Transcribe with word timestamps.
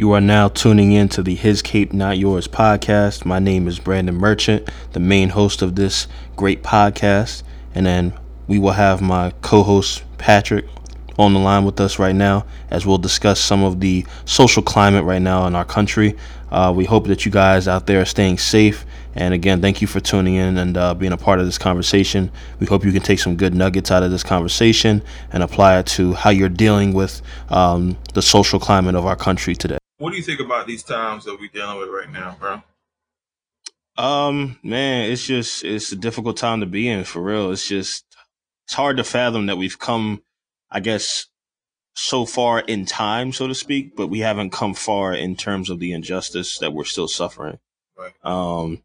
You 0.00 0.12
are 0.12 0.20
now 0.22 0.48
tuning 0.48 0.92
in 0.92 1.10
to 1.10 1.22
the 1.22 1.34
His 1.34 1.60
Cape 1.60 1.92
Not 1.92 2.16
Yours 2.16 2.48
podcast. 2.48 3.26
My 3.26 3.38
name 3.38 3.68
is 3.68 3.78
Brandon 3.78 4.14
Merchant, 4.14 4.66
the 4.92 4.98
main 4.98 5.28
host 5.28 5.60
of 5.60 5.74
this 5.74 6.06
great 6.36 6.62
podcast. 6.62 7.42
And 7.74 7.84
then 7.84 8.14
we 8.46 8.58
will 8.58 8.72
have 8.72 9.02
my 9.02 9.34
co 9.42 9.62
host, 9.62 10.02
Patrick, 10.16 10.64
on 11.18 11.34
the 11.34 11.38
line 11.38 11.66
with 11.66 11.78
us 11.82 11.98
right 11.98 12.14
now 12.14 12.46
as 12.70 12.86
we'll 12.86 12.96
discuss 12.96 13.38
some 13.40 13.62
of 13.62 13.80
the 13.80 14.06
social 14.24 14.62
climate 14.62 15.04
right 15.04 15.20
now 15.20 15.46
in 15.46 15.54
our 15.54 15.66
country. 15.66 16.16
Uh, 16.50 16.72
we 16.74 16.86
hope 16.86 17.06
that 17.08 17.26
you 17.26 17.30
guys 17.30 17.68
out 17.68 17.86
there 17.86 18.00
are 18.00 18.06
staying 18.06 18.38
safe. 18.38 18.86
And 19.14 19.34
again, 19.34 19.60
thank 19.60 19.82
you 19.82 19.86
for 19.86 20.00
tuning 20.00 20.36
in 20.36 20.56
and 20.56 20.78
uh, 20.78 20.94
being 20.94 21.12
a 21.12 21.18
part 21.18 21.40
of 21.40 21.44
this 21.44 21.58
conversation. 21.58 22.32
We 22.58 22.66
hope 22.66 22.86
you 22.86 22.92
can 22.92 23.02
take 23.02 23.18
some 23.18 23.36
good 23.36 23.54
nuggets 23.54 23.90
out 23.90 24.02
of 24.02 24.10
this 24.10 24.22
conversation 24.22 25.02
and 25.30 25.42
apply 25.42 25.78
it 25.78 25.86
to 25.88 26.14
how 26.14 26.30
you're 26.30 26.48
dealing 26.48 26.94
with 26.94 27.20
um, 27.50 27.98
the 28.14 28.22
social 28.22 28.58
climate 28.58 28.94
of 28.94 29.04
our 29.04 29.14
country 29.14 29.54
today. 29.54 29.79
What 30.00 30.12
do 30.12 30.16
you 30.16 30.22
think 30.22 30.40
about 30.40 30.66
these 30.66 30.82
times 30.82 31.26
that 31.26 31.38
we're 31.38 31.50
dealing 31.52 31.78
with 31.78 31.90
right 31.90 32.10
now, 32.10 32.34
bro? 32.40 32.62
Um, 34.02 34.58
man, 34.62 35.10
it's 35.10 35.26
just 35.26 35.62
it's 35.62 35.92
a 35.92 35.96
difficult 35.96 36.38
time 36.38 36.60
to 36.60 36.66
be 36.66 36.88
in 36.88 37.04
for 37.04 37.20
real. 37.20 37.52
It's 37.52 37.68
just 37.68 38.06
it's 38.64 38.72
hard 38.72 38.96
to 38.96 39.04
fathom 39.04 39.44
that 39.44 39.58
we've 39.58 39.78
come, 39.78 40.22
I 40.70 40.80
guess, 40.80 41.26
so 41.94 42.24
far 42.24 42.60
in 42.60 42.86
time, 42.86 43.30
so 43.34 43.46
to 43.46 43.54
speak, 43.54 43.94
but 43.94 44.06
we 44.06 44.20
haven't 44.20 44.52
come 44.52 44.72
far 44.72 45.12
in 45.12 45.36
terms 45.36 45.68
of 45.68 45.80
the 45.80 45.92
injustice 45.92 46.56
that 46.60 46.72
we're 46.72 46.84
still 46.84 47.08
suffering. 47.08 47.58
Right. 47.94 48.14
Um, 48.24 48.82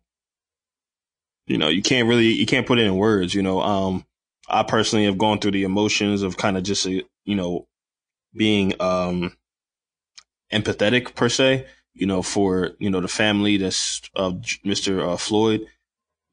you 1.47 1.57
know, 1.57 1.69
you 1.69 1.81
can't 1.81 2.09
really 2.09 2.33
you 2.33 2.45
can't 2.45 2.67
put 2.67 2.77
it 2.77 2.87
in 2.87 2.97
words. 2.97 3.33
You 3.33 3.41
know, 3.41 3.61
um, 3.61 4.05
I 4.49 4.63
personally 4.63 5.05
have 5.05 5.17
gone 5.17 5.39
through 5.39 5.51
the 5.51 5.63
emotions 5.63 6.23
of 6.23 6.35
kind 6.35 6.57
of 6.57 6.63
just 6.63 6.85
uh, 6.85 7.03
you 7.23 7.35
know 7.35 7.67
being 8.35 8.73
um 8.81 9.31
empathetic 10.51 11.15
per 11.15 11.29
se, 11.29 11.65
you 11.93 12.05
know, 12.05 12.21
for 12.21 12.71
you 12.79 12.89
know 12.89 13.01
the 13.01 13.07
family 13.07 13.57
that's 13.57 14.01
of 14.15 14.41
Mr. 14.65 15.13
Uh, 15.13 15.17
Floyd 15.17 15.65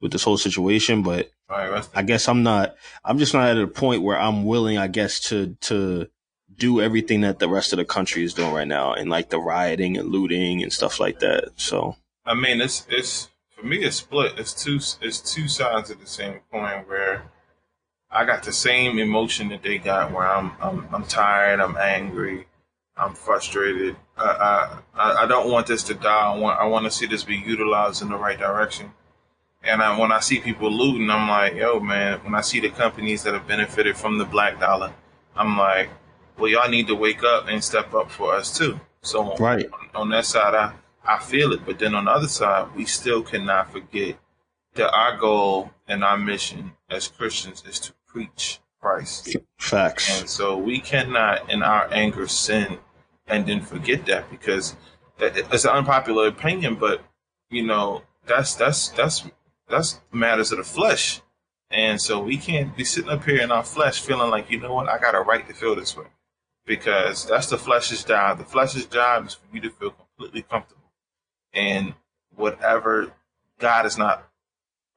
with 0.01 0.13
this 0.13 0.25
whole 0.25 0.39
situation. 0.39 1.03
But 1.03 1.31
Right, 1.53 1.87
I 1.95 2.03
guess 2.03 2.29
I'm 2.29 2.43
not. 2.43 2.77
I'm 3.05 3.19
just 3.19 3.35
not 3.35 3.51
at 3.51 3.59
a 3.59 3.67
point 3.67 4.03
where 4.03 4.19
I'm 4.19 4.45
willing, 4.45 4.79
I 4.79 4.89
guess, 4.89 5.21
to 5.29 5.55
to 5.63 6.09
do 6.57 6.81
everything 6.81 7.23
that 7.23 7.41
the 7.41 7.49
rest 7.49 7.73
of 7.73 7.77
the 7.77 7.85
country 7.85 8.25
is 8.25 8.33
doing 8.33 8.53
right 8.53 8.67
now, 8.67 8.95
and 8.95 9.11
like 9.11 9.29
the 9.29 9.39
rioting 9.39 9.99
and 9.99 10.09
looting 10.09 10.63
and 10.63 10.73
stuff 10.73 10.99
like 10.99 11.21
that. 11.21 11.51
So 11.57 11.97
I 12.25 12.35
mean, 12.35 12.63
it's 12.63 12.87
it's 12.89 13.29
for 13.51 13.67
me, 13.67 13.85
it's 13.85 13.97
split. 13.97 14.39
It's 14.39 14.55
two 14.55 14.77
it's 15.03 15.21
two 15.21 15.47
sides 15.47 15.91
of 15.91 16.01
the 16.01 16.07
same 16.07 16.41
coin 16.51 16.85
where. 16.87 17.25
I 18.15 18.27
got 18.27 18.43
the 18.43 18.53
same 18.53 18.99
emotion 18.99 19.49
that 19.49 19.63
they 19.63 19.79
got, 19.79 20.13
where 20.13 20.27
I'm 20.27 20.53
I'm, 20.61 20.87
I'm 20.93 21.05
tired, 21.05 21.61
I'm 21.61 21.79
angry, 21.79 22.47
I'm 22.97 23.15
frustrated. 23.15 23.97
I, 24.17 24.79
I 24.95 25.23
I 25.23 25.27
don't 25.27 25.51
want 25.51 25.67
this 25.67 25.83
to 25.85 25.95
die. 25.95 26.33
I 26.33 26.39
want 26.39 26.61
I 26.61 26.67
want 26.67 26.85
to 26.85 26.91
see 26.91 27.07
this 27.07 27.25
be 27.25 27.37
utilized 27.37 28.03
in 28.03 28.11
the 28.11 28.17
right 28.17 28.39
direction. 28.39 28.93
And 29.65 29.81
I, 29.81 29.97
when 29.99 30.11
I 30.11 30.21
see 30.21 30.41
people 30.41 30.71
looting, 30.71 31.09
I'm 31.09 31.29
like, 31.29 31.55
yo, 31.55 31.79
man. 31.81 32.19
When 32.25 32.35
I 32.35 32.41
see 32.41 32.61
the 32.61 32.71
companies 32.71 33.23
that 33.23 33.35
have 33.35 33.47
benefited 33.47 33.97
from 33.97 34.19
the 34.19 34.25
black 34.25 34.59
dollar, 34.59 34.93
I'm 35.37 35.57
like, 35.57 35.89
well, 36.37 36.51
y'all 36.51 36.69
need 36.69 36.89
to 36.89 36.95
wake 36.97 37.23
up 37.23 37.47
and 37.49 37.63
step 37.63 37.95
up 37.95 38.11
for 38.11 38.35
us 38.35 38.57
too. 38.57 38.81
So 39.03 39.37
right 39.37 39.67
on, 39.73 39.89
on 39.95 40.09
that 40.11 40.27
side, 40.27 40.55
I 40.55 40.75
I 41.05 41.19
feel 41.19 41.53
it. 41.53 41.65
But 41.65 41.79
then 41.79 41.95
on 41.95 42.05
the 42.07 42.11
other 42.11 42.29
side, 42.29 42.75
we 42.75 42.85
still 42.85 43.23
cannot 43.23 43.73
forget 43.73 44.19
that 44.75 44.93
our 44.93 45.17
goal 45.17 45.71
and 45.87 46.05
our 46.05 46.17
mission 46.19 46.73
as 46.91 47.09
Christians 47.09 47.63
is 47.67 47.79
to 47.81 47.93
preach 48.07 48.61
Christ. 48.83 49.37
facts. 49.59 50.21
And 50.21 50.29
so 50.29 50.59
we 50.59 50.81
cannot, 50.81 51.49
in 51.51 51.63
our 51.63 51.89
anger, 51.93 52.27
sin 52.27 52.79
and 53.29 53.47
then 53.47 53.61
forget 53.61 54.07
that 54.07 54.29
because 54.29 54.75
that- 55.19 55.37
it's 55.37 55.65
an 55.65 55.71
unpopular 55.71 56.27
opinion, 56.27 56.75
but 56.75 57.01
you 57.49 57.63
know 57.63 58.03
that's 58.27 58.55
that's 58.57 58.89
that's 58.89 59.25
that's 59.69 60.01
matters 60.11 60.51
of 60.51 60.59
the 60.59 60.65
flesh, 60.65 61.21
and 61.71 62.01
so 62.01 62.21
we 62.21 62.37
can't 62.37 62.77
be 62.77 62.83
sitting 62.85 63.11
up 63.11 63.25
here 63.25 63.41
in 63.41 63.53
our 63.53 63.63
flesh 63.63 64.01
feeling 64.01 64.31
like 64.31 64.51
you 64.51 64.59
know 64.59 64.75
what 64.75 64.89
I 64.89 64.99
got 64.99 65.15
a 65.15 65.21
right 65.21 65.47
to 65.47 65.55
feel 65.55 65.77
this 65.77 65.97
way 65.97 66.07
because 66.67 67.25
that's 67.27 67.49
the 67.49 67.59
flesh's 67.59 68.03
job. 68.05 68.39
The 68.39 68.45
flesh's 68.45 68.87
job 68.87 69.27
is 69.27 69.35
for 69.35 69.47
you 69.55 69.61
to 69.61 69.71
feel 69.71 69.91
completely 69.93 70.43
comfortable 70.43 70.91
and 71.53 71.95
whatever 72.35 73.13
God 73.61 73.87
is 73.87 73.97
not 73.97 74.29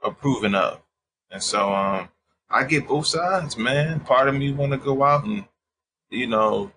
approving 0.02 0.56
of, 0.56 0.82
and 1.30 1.44
so 1.44 1.72
um. 1.72 2.10
I 2.50 2.64
get 2.64 2.88
both 2.88 3.08
sides, 3.08 3.58
man. 3.58 4.00
Part 4.02 4.28
of 4.28 4.36
me 4.36 4.52
want 4.52 4.72
to 4.72 4.78
go 4.78 5.04
out 5.04 5.26
and, 5.26 5.46
you 6.10 6.28
know, 6.28 6.72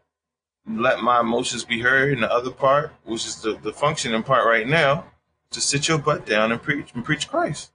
let 0.67 1.01
my 1.01 1.21
emotions 1.21 1.65
be 1.65 1.81
heard, 1.81 2.13
and 2.13 2.23
the 2.23 2.33
other 2.33 2.51
part, 2.51 2.93
which 3.05 3.27
is 3.27 3.43
the, 3.43 3.59
the 3.63 3.73
functioning 3.73 4.23
part 4.23 4.47
right 4.47 4.67
now, 4.67 5.05
to 5.51 5.61
sit 5.61 5.89
your 5.89 5.99
butt 5.99 6.27
down 6.27 6.53
and 6.53 6.63
preach 6.63 6.93
and 6.95 7.05
preach 7.05 7.29
Christ. 7.29 7.71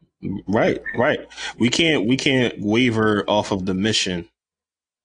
Right, 0.48 0.82
right. 0.96 1.20
We 1.58 1.70
can't 1.70 2.08
we 2.08 2.16
can't 2.16 2.56
waver 2.60 3.24
off 3.28 3.52
of 3.52 3.66
the 3.66 3.74
mission 3.74 4.30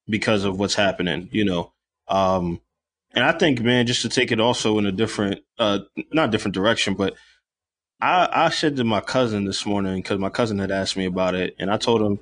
because 0.07 0.45
of 0.45 0.59
what's 0.59 0.75
happening, 0.75 1.29
you 1.31 1.43
know. 1.45 1.73
Um 2.07 2.61
and 3.11 3.25
I 3.25 3.33
think 3.33 3.61
man 3.61 3.87
just 3.87 4.01
to 4.03 4.09
take 4.09 4.31
it 4.31 4.39
also 4.39 4.77
in 4.77 4.85
a 4.85 4.91
different 4.91 5.41
uh 5.57 5.79
not 6.13 6.31
different 6.31 6.55
direction, 6.55 6.93
but 6.93 7.15
I 7.99 8.29
I 8.31 8.49
said 8.49 8.77
to 8.77 8.83
my 8.83 9.01
cousin 9.01 9.45
this 9.45 9.65
morning 9.65 10.01
cuz 10.03 10.19
my 10.19 10.29
cousin 10.29 10.59
had 10.59 10.71
asked 10.71 10.95
me 10.95 11.05
about 11.05 11.35
it 11.35 11.55
and 11.59 11.69
I 11.69 11.77
told 11.77 12.01
him 12.01 12.19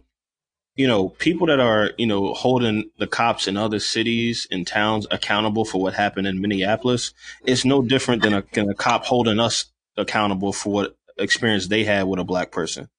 you 0.77 0.87
know, 0.87 1.09
people 1.09 1.47
that 1.47 1.59
are, 1.59 1.91
you 1.97 2.05
know, 2.05 2.35
holding 2.35 2.91
the 2.99 3.07
cops 3.07 3.47
in 3.47 3.57
other 3.57 3.79
cities 3.79 4.47
and 4.51 4.65
towns 4.65 5.07
accountable 5.09 5.65
for 5.65 5.81
what 5.81 5.95
happened 5.95 6.27
in 6.27 6.39
Minneapolis, 6.39 7.13
it's 7.43 7.65
no 7.65 7.81
different 7.81 8.21
than 8.21 8.35
a, 8.35 8.43
than 8.53 8.69
a 8.69 8.75
cop 8.75 9.03
holding 9.03 9.39
us 9.39 9.65
accountable 9.97 10.53
for 10.53 10.71
what 10.71 10.97
experience 11.17 11.67
they 11.67 11.83
had 11.83 12.03
with 12.03 12.19
a 12.19 12.23
black 12.23 12.51
person. 12.51 12.89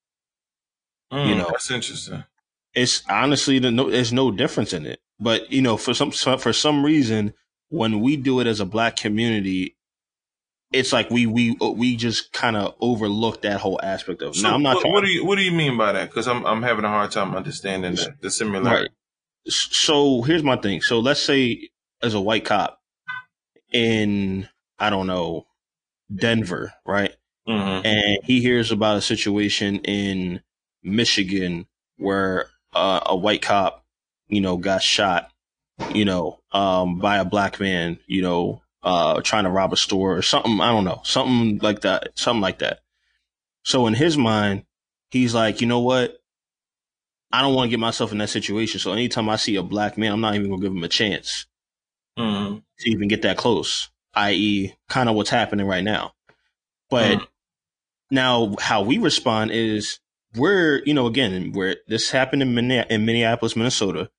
Mm, 1.12 1.38
know. 1.38 1.48
that's 1.50 1.70
interesting. 1.70 2.24
it's 2.74 3.02
honestly 3.08 3.60
the 3.60 3.70
no, 3.70 3.88
there's 3.88 4.12
no 4.12 4.32
difference 4.32 4.72
in 4.72 4.84
it. 4.84 5.00
But 5.20 5.50
you 5.50 5.62
know, 5.62 5.76
for 5.76 5.94
some 5.94 6.10
for 6.10 6.52
some 6.52 6.84
reason, 6.84 7.32
when 7.70 8.00
we 8.00 8.16
do 8.16 8.40
it 8.40 8.46
as 8.46 8.60
a 8.60 8.66
black 8.66 8.96
community, 8.96 9.76
it's 10.72 10.92
like 10.92 11.10
we 11.10 11.26
we 11.26 11.56
we 11.60 11.96
just 11.96 12.32
kind 12.32 12.56
of 12.56 12.74
overlook 12.80 13.42
that 13.42 13.60
whole 13.60 13.80
aspect 13.82 14.22
of. 14.22 14.30
it. 14.30 14.36
So 14.36 14.48
now 14.48 14.54
I'm 14.54 14.62
not 14.62 14.76
what, 14.76 14.92
what 14.92 15.04
do 15.04 15.10
you 15.10 15.24
what 15.24 15.36
do 15.36 15.42
you 15.42 15.52
mean 15.52 15.76
by 15.76 15.92
that? 15.92 16.10
Because 16.10 16.28
I'm 16.28 16.44
I'm 16.46 16.62
having 16.62 16.84
a 16.84 16.88
hard 16.88 17.10
time 17.10 17.34
understanding 17.34 17.94
the, 17.94 18.14
the 18.20 18.30
similarity. 18.30 18.82
right. 18.82 18.90
So 19.46 20.22
here's 20.22 20.42
my 20.42 20.56
thing. 20.56 20.82
So 20.82 21.00
let's 21.00 21.22
say 21.22 21.70
as 22.02 22.14
a 22.14 22.20
white 22.20 22.44
cop 22.44 22.80
in 23.72 24.48
I 24.78 24.90
don't 24.90 25.06
know 25.06 25.46
Denver, 26.14 26.72
right? 26.86 27.14
Mm-hmm. 27.48 27.86
and 27.86 28.18
he 28.24 28.42
hears 28.42 28.72
about 28.72 28.98
a 28.98 29.00
situation 29.00 29.76
in 29.76 30.42
Michigan 30.82 31.66
where 31.96 32.50
uh, 32.74 33.00
a 33.06 33.16
white 33.16 33.40
cop, 33.40 33.86
you 34.28 34.42
know, 34.42 34.58
got 34.58 34.82
shot, 34.82 35.30
you 35.94 36.04
know, 36.04 36.40
um, 36.52 36.98
by 36.98 37.16
a 37.16 37.24
black 37.24 37.58
man, 37.58 37.98
you 38.06 38.20
know, 38.20 38.60
uh, 38.82 39.20
trying 39.22 39.44
to 39.44 39.50
rob 39.50 39.72
a 39.72 39.76
store 39.76 40.16
or 40.16 40.22
something. 40.22 40.60
I 40.60 40.70
don't 40.70 40.84
know, 40.84 41.00
something 41.04 41.58
like 41.58 41.80
that, 41.82 42.10
something 42.18 42.40
like 42.40 42.58
that. 42.60 42.80
So 43.64 43.86
in 43.86 43.94
his 43.94 44.16
mind, 44.16 44.64
he's 45.10 45.34
like, 45.34 45.60
you 45.60 45.66
know 45.66 45.80
what? 45.80 46.16
I 47.30 47.42
don't 47.42 47.54
want 47.54 47.68
to 47.68 47.70
get 47.70 47.80
myself 47.80 48.12
in 48.12 48.18
that 48.18 48.28
situation. 48.30 48.80
So 48.80 48.92
anytime 48.92 49.28
I 49.28 49.36
see 49.36 49.56
a 49.56 49.62
black 49.62 49.98
man, 49.98 50.12
I'm 50.12 50.20
not 50.20 50.34
even 50.34 50.48
gonna 50.48 50.62
give 50.62 50.72
him 50.72 50.84
a 50.84 50.88
chance 50.88 51.46
Mm-hmm. 52.18 52.58
to 52.80 52.90
even 52.90 53.08
get 53.08 53.22
that 53.22 53.36
close, 53.36 53.90
i.e., 54.14 54.74
kind 54.88 55.08
of 55.08 55.14
what's 55.14 55.30
happening 55.30 55.66
right 55.66 55.84
now. 55.84 56.14
But 56.90 57.18
Mm. 57.18 57.26
now, 58.10 58.56
how 58.58 58.82
we 58.82 58.98
respond 58.98 59.50
is 59.52 60.00
we're, 60.34 60.82
you 60.84 60.94
know, 60.94 61.06
again, 61.06 61.52
where 61.52 61.76
this 61.86 62.10
happened 62.10 62.42
in 62.42 62.54
Minneapolis, 62.54 63.56
Minnesota. 63.56 64.10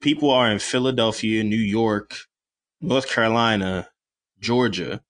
People 0.00 0.30
are 0.30 0.50
in 0.50 0.58
Philadelphia, 0.58 1.44
New 1.44 1.56
York, 1.56 2.16
North 2.80 3.08
Carolina, 3.08 3.88
Georgia, 4.40 5.02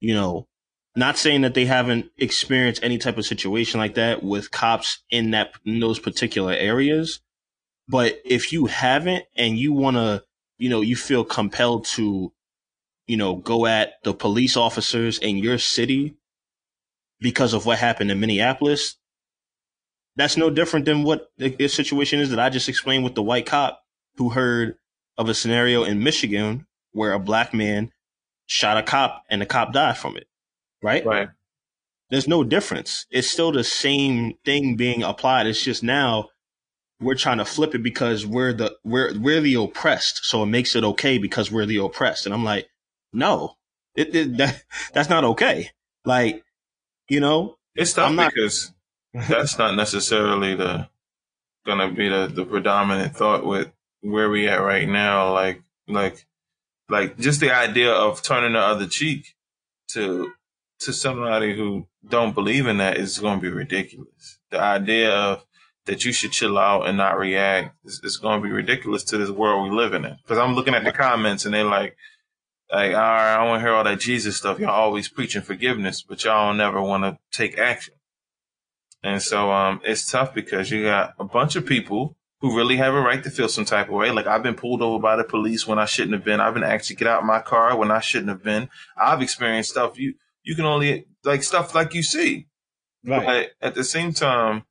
you 0.00 0.14
know, 0.14 0.46
not 0.96 1.18
saying 1.18 1.42
that 1.42 1.54
they 1.54 1.66
haven't 1.66 2.10
experienced 2.16 2.82
any 2.82 2.98
type 2.98 3.18
of 3.18 3.26
situation 3.26 3.78
like 3.78 3.94
that 3.94 4.22
with 4.22 4.50
cops 4.50 5.04
in 5.10 5.32
that 5.32 5.52
in 5.64 5.78
those 5.78 5.98
particular 5.98 6.52
areas. 6.52 7.20
But 7.86 8.18
if 8.24 8.52
you 8.52 8.66
haven't 8.66 9.24
and 9.36 9.58
you 9.58 9.72
want 9.72 9.96
to, 9.96 10.24
you 10.58 10.68
know, 10.68 10.80
you 10.80 10.96
feel 10.96 11.22
compelled 11.22 11.84
to, 11.84 12.32
you 13.06 13.16
know, 13.16 13.36
go 13.36 13.66
at 13.66 14.02
the 14.02 14.14
police 14.14 14.56
officers 14.56 15.18
in 15.18 15.36
your 15.36 15.58
city 15.58 16.16
because 17.20 17.52
of 17.52 17.66
what 17.66 17.78
happened 17.78 18.10
in 18.10 18.18
Minneapolis, 18.18 18.96
that's 20.16 20.36
no 20.36 20.50
different 20.50 20.86
than 20.86 21.02
what 21.02 21.28
the, 21.36 21.50
the 21.50 21.68
situation 21.68 22.20
is 22.20 22.30
that 22.30 22.40
I 22.40 22.48
just 22.48 22.68
explained 22.68 23.04
with 23.04 23.14
the 23.14 23.22
white 23.22 23.46
cop 23.46 23.82
who 24.16 24.30
heard 24.30 24.76
of 25.18 25.28
a 25.28 25.34
scenario 25.34 25.84
in 25.84 26.02
Michigan 26.02 26.66
where 26.96 27.12
a 27.12 27.18
black 27.18 27.52
man 27.52 27.92
shot 28.46 28.78
a 28.78 28.82
cop 28.82 29.22
and 29.28 29.42
the 29.42 29.46
cop 29.46 29.72
died 29.72 29.98
from 29.98 30.16
it. 30.16 30.26
Right? 30.82 31.04
Right. 31.04 31.28
There's 32.10 32.28
no 32.28 32.42
difference. 32.44 33.06
It's 33.10 33.30
still 33.30 33.52
the 33.52 33.64
same 33.64 34.34
thing 34.44 34.76
being 34.76 35.02
applied. 35.02 35.46
It's 35.46 35.62
just 35.62 35.82
now 35.82 36.30
we're 37.00 37.16
trying 37.16 37.38
to 37.38 37.44
flip 37.44 37.74
it 37.74 37.82
because 37.82 38.24
we're 38.24 38.52
the 38.52 38.76
we're 38.84 39.12
we're 39.18 39.40
the 39.40 39.54
oppressed. 39.54 40.24
So 40.24 40.42
it 40.42 40.46
makes 40.46 40.74
it 40.74 40.84
okay 40.84 41.18
because 41.18 41.50
we're 41.50 41.66
the 41.66 41.78
oppressed. 41.78 42.24
And 42.24 42.34
I'm 42.34 42.44
like, 42.44 42.68
no, 43.12 43.56
It, 43.96 44.14
it 44.14 44.36
that, 44.36 44.62
that's 44.92 45.08
not 45.08 45.24
okay. 45.24 45.70
Like, 46.04 46.44
you 47.08 47.20
know, 47.20 47.56
it's 47.74 47.94
tough 47.94 48.12
not, 48.12 48.32
because 48.32 48.72
that's 49.12 49.58
not 49.58 49.74
necessarily 49.74 50.54
the 50.54 50.88
gonna 51.64 51.90
be 51.90 52.08
the, 52.08 52.30
the 52.32 52.44
predominant 52.44 53.16
thought 53.16 53.44
with 53.44 53.72
where 54.02 54.30
we 54.30 54.48
at 54.48 54.60
right 54.60 54.88
now. 54.88 55.32
Like, 55.32 55.62
like, 55.88 56.26
like 56.88 57.18
just 57.18 57.40
the 57.40 57.50
idea 57.50 57.90
of 57.92 58.22
turning 58.22 58.52
the 58.52 58.60
other 58.60 58.86
cheek 58.86 59.34
to 59.92 60.32
to 60.80 60.92
somebody 60.92 61.56
who 61.56 61.86
don't 62.06 62.34
believe 62.34 62.66
in 62.66 62.78
that 62.78 62.98
is 62.98 63.18
going 63.18 63.38
to 63.38 63.42
be 63.42 63.50
ridiculous. 63.50 64.38
The 64.50 64.60
idea 64.60 65.10
of 65.10 65.44
that 65.86 66.04
you 66.04 66.12
should 66.12 66.32
chill 66.32 66.58
out 66.58 66.86
and 66.86 66.98
not 66.98 67.18
react 67.18 67.74
is, 67.84 68.00
is 68.04 68.16
going 68.16 68.40
to 68.40 68.46
be 68.46 68.52
ridiculous 68.52 69.04
to 69.04 69.16
this 69.16 69.30
world 69.30 69.70
we 69.70 69.76
live 69.76 69.94
in. 69.94 70.02
Because 70.02 70.38
I'm 70.38 70.54
looking 70.54 70.74
at 70.74 70.84
the 70.84 70.92
comments 70.92 71.44
and 71.44 71.54
they're 71.54 71.64
like, 71.64 71.96
like, 72.70 72.92
all 72.92 73.00
right, 73.00 73.36
I 73.36 73.44
want 73.44 73.60
to 73.60 73.66
hear 73.66 73.74
all 73.74 73.84
that 73.84 74.00
Jesus 74.00 74.36
stuff. 74.36 74.58
Y'all 74.58 74.70
always 74.70 75.08
preaching 75.08 75.42
forgiveness, 75.42 76.02
but 76.02 76.24
y'all 76.24 76.52
never 76.52 76.82
want 76.82 77.04
to 77.04 77.18
take 77.32 77.58
action. 77.58 77.94
And 79.02 79.22
so, 79.22 79.52
um, 79.52 79.80
it's 79.84 80.10
tough 80.10 80.34
because 80.34 80.70
you 80.70 80.82
got 80.82 81.14
a 81.18 81.24
bunch 81.24 81.54
of 81.54 81.64
people 81.64 82.16
who 82.46 82.56
really 82.56 82.76
have 82.76 82.94
a 82.94 83.00
right 83.00 83.24
to 83.24 83.30
feel 83.30 83.48
some 83.48 83.64
type 83.64 83.88
of 83.88 83.94
way. 83.94 84.10
Like 84.10 84.26
I've 84.26 84.42
been 84.42 84.54
pulled 84.54 84.82
over 84.82 85.00
by 85.00 85.16
the 85.16 85.24
police 85.24 85.66
when 85.66 85.78
I 85.78 85.84
shouldn't 85.84 86.14
have 86.14 86.24
been. 86.24 86.40
I've 86.40 86.54
been 86.54 86.62
asked 86.62 86.88
to 86.88 86.94
get 86.94 87.08
out 87.08 87.20
of 87.20 87.26
my 87.26 87.40
car 87.40 87.76
when 87.76 87.90
I 87.90 88.00
shouldn't 88.00 88.28
have 88.28 88.42
been. 88.42 88.68
I've 88.96 89.22
experienced 89.22 89.70
stuff 89.70 89.98
you, 89.98 90.14
you 90.42 90.54
can 90.54 90.64
only 90.64 91.06
like 91.24 91.42
stuff 91.42 91.74
like 91.74 91.92
you 91.94 92.02
see. 92.02 92.46
Right. 93.04 93.50
But 93.60 93.66
at 93.66 93.74
the 93.74 93.84
same 93.84 94.12
time, 94.12 94.64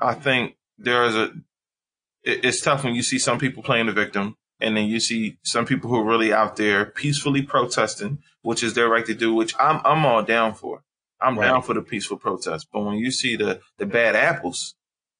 I 0.00 0.14
think 0.14 0.56
there's 0.76 1.14
a, 1.14 1.32
it's 2.22 2.60
tough 2.60 2.84
when 2.84 2.94
you 2.94 3.02
see 3.02 3.18
some 3.18 3.38
people 3.38 3.62
playing 3.62 3.86
the 3.86 3.92
victim 3.92 4.36
and 4.60 4.76
then 4.76 4.86
you 4.86 5.00
see 5.00 5.38
some 5.42 5.66
people 5.66 5.88
who 5.88 5.96
are 5.96 6.04
really 6.04 6.32
out 6.32 6.56
there 6.56 6.84
peacefully 6.84 7.42
protesting, 7.42 8.18
which 8.42 8.62
is 8.62 8.74
their 8.74 8.88
right 8.88 9.06
to 9.06 9.14
do, 9.14 9.34
which 9.34 9.54
I'm, 9.58 9.80
I'm 9.84 10.04
all 10.04 10.22
down 10.22 10.54
for. 10.54 10.82
I'm 11.20 11.38
right. 11.38 11.46
down 11.46 11.62
for 11.62 11.74
the 11.74 11.82
peaceful 11.82 12.16
protest. 12.16 12.68
But 12.72 12.80
when 12.80 12.96
you 12.96 13.10
see 13.10 13.36
the, 13.36 13.60
the 13.78 13.86
bad 13.86 14.16
apples, 14.16 14.74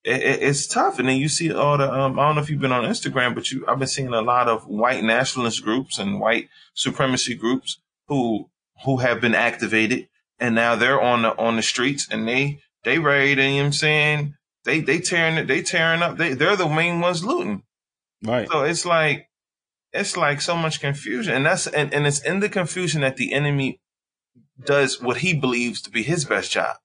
it, 0.05 0.23
it, 0.23 0.43
it's 0.43 0.67
tough. 0.67 0.99
And 0.99 1.09
then 1.09 1.17
you 1.17 1.29
see 1.29 1.53
all 1.53 1.79
the, 1.79 1.93
um, 1.93 2.19
I 2.19 2.27
don't 2.27 2.37
know 2.37 2.43
if 2.43 2.51
you've 2.51 2.61
been 2.61 2.73
on 2.73 2.85
Instagram, 2.85 3.35
but 3.35 3.51
you, 3.51 3.65
I've 3.67 3.79
been 3.79 3.89
seeing 3.89 4.09
a 4.09 4.23
lot 4.23 4.49
of 4.49 4.67
white 4.67 5.05
nationalist 5.05 5.63
groups 5.63 5.99
and 5.99 6.21
white 6.21 6.49
supremacy 6.75 7.35
groups 7.35 7.81
who, 8.09 8.49
who 8.85 8.99
have 8.99 9.21
been 9.21 9.35
activated 9.35 10.09
and 10.39 10.55
now 10.55 10.75
they're 10.75 11.01
on 11.01 11.23
the, 11.23 11.37
on 11.37 11.57
the 11.57 11.63
streets 11.63 12.09
and 12.11 12.27
they, 12.27 12.61
they 12.85 12.97
to, 12.97 13.03
you 13.03 13.37
know 13.37 13.57
what 13.57 13.65
I'm 13.67 13.73
saying? 13.73 14.35
They, 14.65 14.81
they 14.81 15.01
tearing 15.01 15.37
it, 15.37 15.47
they 15.47 15.63
tearing 15.63 16.03
up. 16.03 16.17
They, 16.17 16.35
they're 16.35 16.57
the 16.57 16.69
main 16.69 17.01
ones 17.01 17.25
looting. 17.25 17.63
Right. 18.23 18.49
So 18.49 18.63
it's 18.63 18.87
like, 18.87 19.29
it's 19.93 20.17
like 20.17 20.41
so 20.41 20.57
much 20.57 20.81
confusion. 20.81 21.35
And 21.35 21.47
that's, 21.47 21.67
and, 21.67 21.93
and 21.93 22.07
it's 22.07 22.21
in 22.21 22.41
the 22.41 22.49
confusion 22.49 23.01
that 23.03 23.17
the 23.17 23.33
enemy 23.33 23.81
does 24.65 25.01
what 25.01 25.19
he 25.19 25.35
believes 25.35 25.81
to 25.83 25.91
be 25.91 26.03
his 26.03 26.25
best 26.25 26.53
job. 26.53 26.77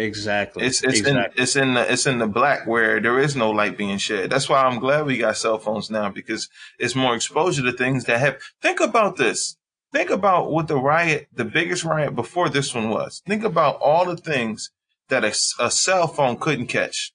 Exactly. 0.00 0.64
It's 0.64 0.82
it's 0.82 1.00
exactly. 1.00 1.36
in 1.36 1.42
it's 1.42 1.56
in 1.56 1.74
the 1.74 1.92
it's 1.92 2.06
in 2.06 2.18
the 2.18 2.26
black 2.26 2.66
where 2.66 3.00
there 3.00 3.18
is 3.18 3.36
no 3.36 3.50
light 3.50 3.76
being 3.76 3.98
shed. 3.98 4.30
That's 4.30 4.48
why 4.48 4.62
I'm 4.62 4.78
glad 4.78 5.04
we 5.04 5.18
got 5.18 5.36
cell 5.36 5.58
phones 5.58 5.90
now 5.90 6.08
because 6.08 6.48
it's 6.78 6.94
more 6.94 7.14
exposure 7.14 7.62
to 7.62 7.72
things 7.72 8.04
that 8.04 8.18
have. 8.18 8.38
Think 8.62 8.80
about 8.80 9.16
this. 9.16 9.58
Think 9.92 10.08
about 10.08 10.50
what 10.50 10.68
the 10.68 10.78
riot, 10.78 11.28
the 11.34 11.44
biggest 11.44 11.84
riot 11.84 12.14
before 12.14 12.48
this 12.48 12.74
one 12.74 12.88
was. 12.88 13.20
Think 13.26 13.44
about 13.44 13.78
all 13.82 14.06
the 14.06 14.16
things 14.16 14.70
that 15.08 15.22
a, 15.22 15.34
a 15.58 15.70
cell 15.70 16.06
phone 16.06 16.38
couldn't 16.38 16.68
catch. 16.68 17.12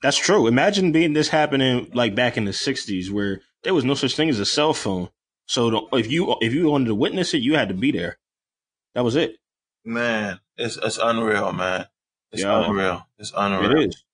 That's 0.00 0.18
true. 0.18 0.46
Imagine 0.46 0.92
being 0.92 1.14
this 1.14 1.30
happening 1.30 1.90
like 1.92 2.14
back 2.14 2.36
in 2.36 2.44
the 2.44 2.52
'60s, 2.52 3.10
where 3.10 3.40
there 3.64 3.74
was 3.74 3.84
no 3.84 3.94
such 3.94 4.14
thing 4.14 4.28
as 4.28 4.38
a 4.38 4.46
cell 4.46 4.74
phone. 4.74 5.08
So 5.46 5.88
if 5.92 6.08
you 6.08 6.36
if 6.40 6.54
you 6.54 6.68
wanted 6.68 6.86
to 6.86 6.94
witness 6.94 7.34
it, 7.34 7.42
you 7.42 7.56
had 7.56 7.68
to 7.68 7.74
be 7.74 7.90
there. 7.90 8.18
That 8.94 9.02
was 9.02 9.16
it. 9.16 9.38
Man, 9.84 10.40
it's 10.56 10.76
it's 10.76 10.98
unreal, 11.02 11.52
man. 11.52 11.86
It's 12.32 12.42
unreal. 12.42 13.06
It's 13.18 13.32
unreal. 13.36 13.70
It 13.70 13.88
is. 13.88 14.04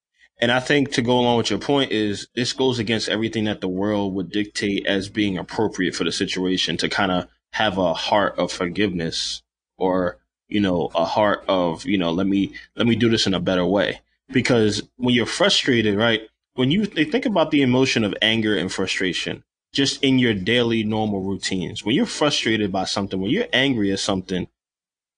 And 0.40 0.50
I 0.50 0.60
think 0.60 0.92
to 0.92 1.02
go 1.02 1.18
along 1.18 1.36
with 1.36 1.50
your 1.50 1.58
point 1.58 1.92
is 1.92 2.28
this 2.34 2.52
goes 2.52 2.78
against 2.78 3.08
everything 3.08 3.44
that 3.44 3.60
the 3.60 3.68
world 3.68 4.14
would 4.14 4.30
dictate 4.30 4.86
as 4.86 5.08
being 5.08 5.36
appropriate 5.36 5.94
for 5.94 6.04
the 6.04 6.12
situation 6.12 6.76
to 6.78 6.88
kind 6.88 7.12
of 7.12 7.28
have 7.52 7.76
a 7.76 7.92
heart 7.92 8.38
of 8.38 8.50
forgiveness 8.50 9.42
or, 9.76 10.18
you 10.48 10.60
know, 10.60 10.90
a 10.94 11.04
heart 11.04 11.44
of, 11.46 11.84
you 11.84 11.98
know, 11.98 12.10
let 12.10 12.26
me, 12.26 12.54
let 12.74 12.86
me 12.86 12.96
do 12.96 13.10
this 13.10 13.26
in 13.26 13.34
a 13.34 13.40
better 13.40 13.66
way. 13.66 14.00
Because 14.32 14.82
when 14.96 15.14
you're 15.14 15.26
frustrated, 15.26 15.96
right? 15.96 16.22
When 16.54 16.70
you 16.70 16.86
think 16.86 17.26
about 17.26 17.50
the 17.50 17.62
emotion 17.62 18.02
of 18.02 18.14
anger 18.22 18.56
and 18.56 18.72
frustration, 18.72 19.44
just 19.72 20.02
in 20.02 20.18
your 20.18 20.34
daily 20.34 20.84
normal 20.84 21.20
routines, 21.20 21.84
when 21.84 21.94
you're 21.94 22.06
frustrated 22.06 22.72
by 22.72 22.84
something, 22.84 23.20
when 23.20 23.30
you're 23.30 23.46
angry 23.52 23.92
at 23.92 23.98
something, 23.98 24.48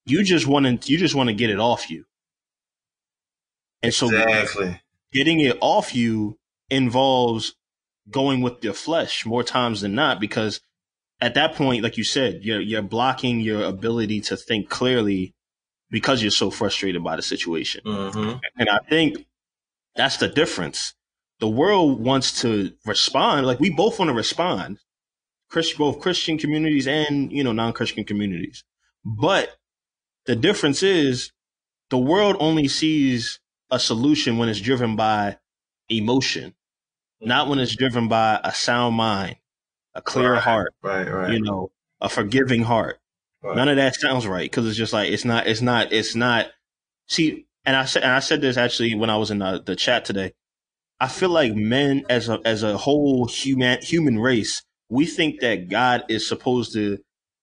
you 0.04 0.22
just 0.22 0.46
want 0.46 0.82
to 0.82 0.92
you 0.92 0.98
just 0.98 1.14
want 1.14 1.28
to 1.28 1.34
get 1.34 1.50
it 1.50 1.58
off 1.58 1.90
you. 1.90 2.04
And 3.82 3.92
so 3.92 4.06
exactly. 4.06 4.80
getting 5.12 5.40
it 5.40 5.58
off 5.60 5.94
you 5.94 6.38
involves 6.70 7.54
going 8.10 8.40
with 8.40 8.62
your 8.64 8.72
flesh 8.72 9.26
more 9.26 9.42
times 9.42 9.80
than 9.80 9.94
not 9.94 10.20
because 10.20 10.60
at 11.20 11.34
that 11.34 11.54
point, 11.54 11.82
like 11.82 11.96
you 11.96 12.04
said, 12.04 12.40
you're 12.42 12.60
you're 12.60 12.82
blocking 12.82 13.40
your 13.40 13.62
ability 13.62 14.20
to 14.22 14.36
think 14.36 14.68
clearly 14.68 15.34
because 15.90 16.22
you're 16.22 16.30
so 16.30 16.50
frustrated 16.50 17.04
by 17.04 17.16
the 17.16 17.22
situation. 17.22 17.82
Mm-hmm. 17.86 18.38
And 18.56 18.68
I 18.68 18.78
think 18.88 19.26
that's 19.94 20.16
the 20.16 20.28
difference. 20.28 20.94
The 21.38 21.48
world 21.48 22.00
wants 22.00 22.40
to 22.42 22.72
respond, 22.86 23.46
like 23.46 23.60
we 23.60 23.70
both 23.70 23.98
want 23.98 24.08
to 24.08 24.14
respond, 24.14 24.78
Christian, 25.48 25.78
both 25.78 26.00
Christian 26.00 26.38
communities 26.38 26.86
and 26.86 27.32
you 27.32 27.44
know 27.44 27.52
non-Christian 27.52 28.04
communities. 28.04 28.64
But 29.04 29.50
the 30.26 30.36
difference 30.36 30.82
is 30.82 31.32
the 31.90 31.98
world 31.98 32.36
only 32.40 32.68
sees 32.68 33.40
a 33.70 33.78
solution 33.78 34.38
when 34.38 34.48
it's 34.48 34.60
driven 34.60 34.96
by 34.96 35.38
emotion, 35.88 36.54
not 37.20 37.48
when 37.48 37.58
it's 37.58 37.76
driven 37.76 38.08
by 38.08 38.40
a 38.44 38.52
sound 38.52 38.96
mind, 38.96 39.36
a 39.94 40.02
clear 40.02 40.34
right, 40.34 40.42
heart, 40.42 40.74
right, 40.82 41.08
right. 41.08 41.32
you 41.32 41.40
know, 41.40 41.70
a 42.00 42.08
forgiving 42.08 42.62
heart. 42.62 42.98
Right. 43.42 43.56
None 43.56 43.68
of 43.68 43.76
that 43.76 43.96
sounds 43.96 44.26
right 44.26 44.48
because 44.48 44.66
it's 44.68 44.76
just 44.76 44.92
like 44.92 45.10
it's 45.10 45.24
not, 45.24 45.46
it's 45.46 45.62
not, 45.62 45.92
it's 45.92 46.14
not. 46.14 46.46
See, 47.08 47.46
and 47.64 47.76
I 47.76 47.84
said, 47.84 48.02
and 48.02 48.12
I 48.12 48.20
said 48.20 48.40
this 48.40 48.56
actually 48.56 48.94
when 48.94 49.10
I 49.10 49.16
was 49.16 49.30
in 49.30 49.38
the, 49.38 49.62
the 49.64 49.76
chat 49.76 50.04
today. 50.04 50.32
I 51.00 51.08
feel 51.08 51.30
like 51.30 51.54
men, 51.54 52.04
as 52.08 52.28
a 52.28 52.40
as 52.44 52.62
a 52.62 52.76
whole 52.76 53.26
human 53.26 53.80
human 53.82 54.20
race, 54.20 54.62
we 54.88 55.04
think 55.04 55.40
that 55.40 55.68
God 55.68 56.04
is 56.08 56.28
supposed 56.28 56.72
to 56.74 56.98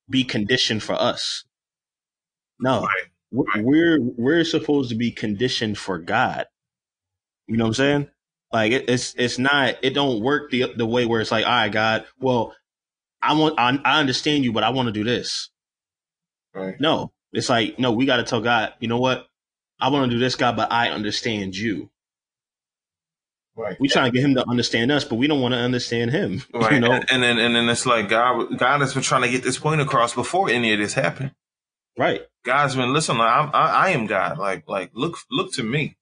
be 0.09 0.23
conditioned 0.23 0.81
for 0.81 0.93
us. 0.93 1.43
No, 2.59 2.81
right. 2.81 3.03
Right. 3.31 3.63
we're 3.63 3.99
we're 4.01 4.43
supposed 4.43 4.89
to 4.89 4.95
be 4.95 5.11
conditioned 5.11 5.77
for 5.77 5.97
God. 5.97 6.47
You 7.47 7.57
know 7.57 7.65
what 7.65 7.69
I'm 7.69 7.73
saying? 7.75 8.07
Like 8.51 8.71
it, 8.71 8.89
it's 8.89 9.13
it's 9.15 9.37
not 9.37 9.75
it 9.83 9.91
don't 9.91 10.21
work 10.21 10.51
the 10.51 10.73
the 10.75 10.85
way 10.85 11.05
where 11.05 11.21
it's 11.21 11.31
like, 11.31 11.45
all 11.45 11.51
right, 11.51 11.71
God, 11.71 12.05
well, 12.19 12.55
I 13.21 13.33
want 13.33 13.59
I, 13.59 13.79
I 13.85 13.99
understand 13.99 14.43
you, 14.43 14.51
but 14.51 14.63
I 14.63 14.69
want 14.69 14.87
to 14.87 14.91
do 14.91 15.03
this. 15.03 15.49
Right. 16.53 16.79
No, 16.79 17.11
it's 17.31 17.49
like 17.49 17.77
no, 17.77 17.91
we 17.91 18.05
got 18.05 18.17
to 18.17 18.23
tell 18.23 18.41
God, 18.41 18.73
you 18.79 18.87
know 18.87 18.99
what? 18.99 19.27
I 19.79 19.89
want 19.89 20.09
to 20.09 20.15
do 20.15 20.19
this, 20.19 20.35
God, 20.35 20.55
but 20.55 20.71
I 20.71 20.89
understand 20.89 21.55
you. 21.55 21.89
Right. 23.55 23.77
We 23.79 23.89
trying 23.89 24.11
to 24.11 24.17
get 24.17 24.25
him 24.25 24.35
to 24.35 24.47
understand 24.47 24.91
us, 24.91 25.03
but 25.03 25.15
we 25.15 25.27
don't 25.27 25.41
want 25.41 25.53
to 25.53 25.59
understand 25.59 26.11
him. 26.11 26.41
Right. 26.53 26.73
You 26.73 26.79
know? 26.79 26.91
and, 26.93 27.05
and 27.11 27.23
then 27.23 27.37
and 27.37 27.55
then 27.55 27.69
it's 27.69 27.85
like 27.85 28.09
God 28.09 28.57
God 28.57 28.81
has 28.81 28.93
been 28.93 29.03
trying 29.03 29.21
to 29.21 29.29
get 29.29 29.43
this 29.43 29.59
point 29.59 29.81
across 29.81 30.15
before 30.15 30.49
any 30.49 30.73
of 30.73 30.79
this 30.79 30.93
happened. 30.93 31.31
Right. 31.99 32.21
God's 32.45 32.77
been 32.77 32.93
listen. 32.93 33.19
I, 33.19 33.49
I, 33.53 33.87
I 33.87 33.89
am 33.89 34.05
God. 34.05 34.37
Like, 34.37 34.69
like, 34.69 34.91
look, 34.93 35.17
look 35.29 35.51
to 35.55 35.63
me, 35.63 35.97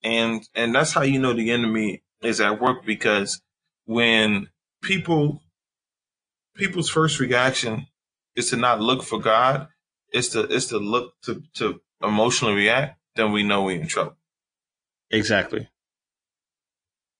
and 0.00 0.48
and 0.54 0.72
that's 0.72 0.92
how 0.92 1.02
you 1.02 1.18
know 1.18 1.32
the 1.32 1.50
enemy 1.50 2.04
is 2.22 2.40
at 2.40 2.60
work 2.60 2.86
because 2.86 3.42
when 3.84 4.48
people 4.80 5.42
people's 6.54 6.88
first 6.88 7.18
reaction 7.18 7.88
is 8.36 8.50
to 8.50 8.56
not 8.56 8.80
look 8.80 9.02
for 9.02 9.18
God, 9.18 9.66
it's 10.12 10.28
to 10.28 10.42
it's 10.42 10.66
to 10.66 10.78
look 10.78 11.14
to 11.22 11.42
to 11.54 11.80
emotionally 12.00 12.54
react, 12.54 13.00
then 13.16 13.32
we 13.32 13.42
know 13.42 13.64
we're 13.64 13.80
in 13.80 13.88
trouble. 13.88 14.16
Exactly. 15.10 15.68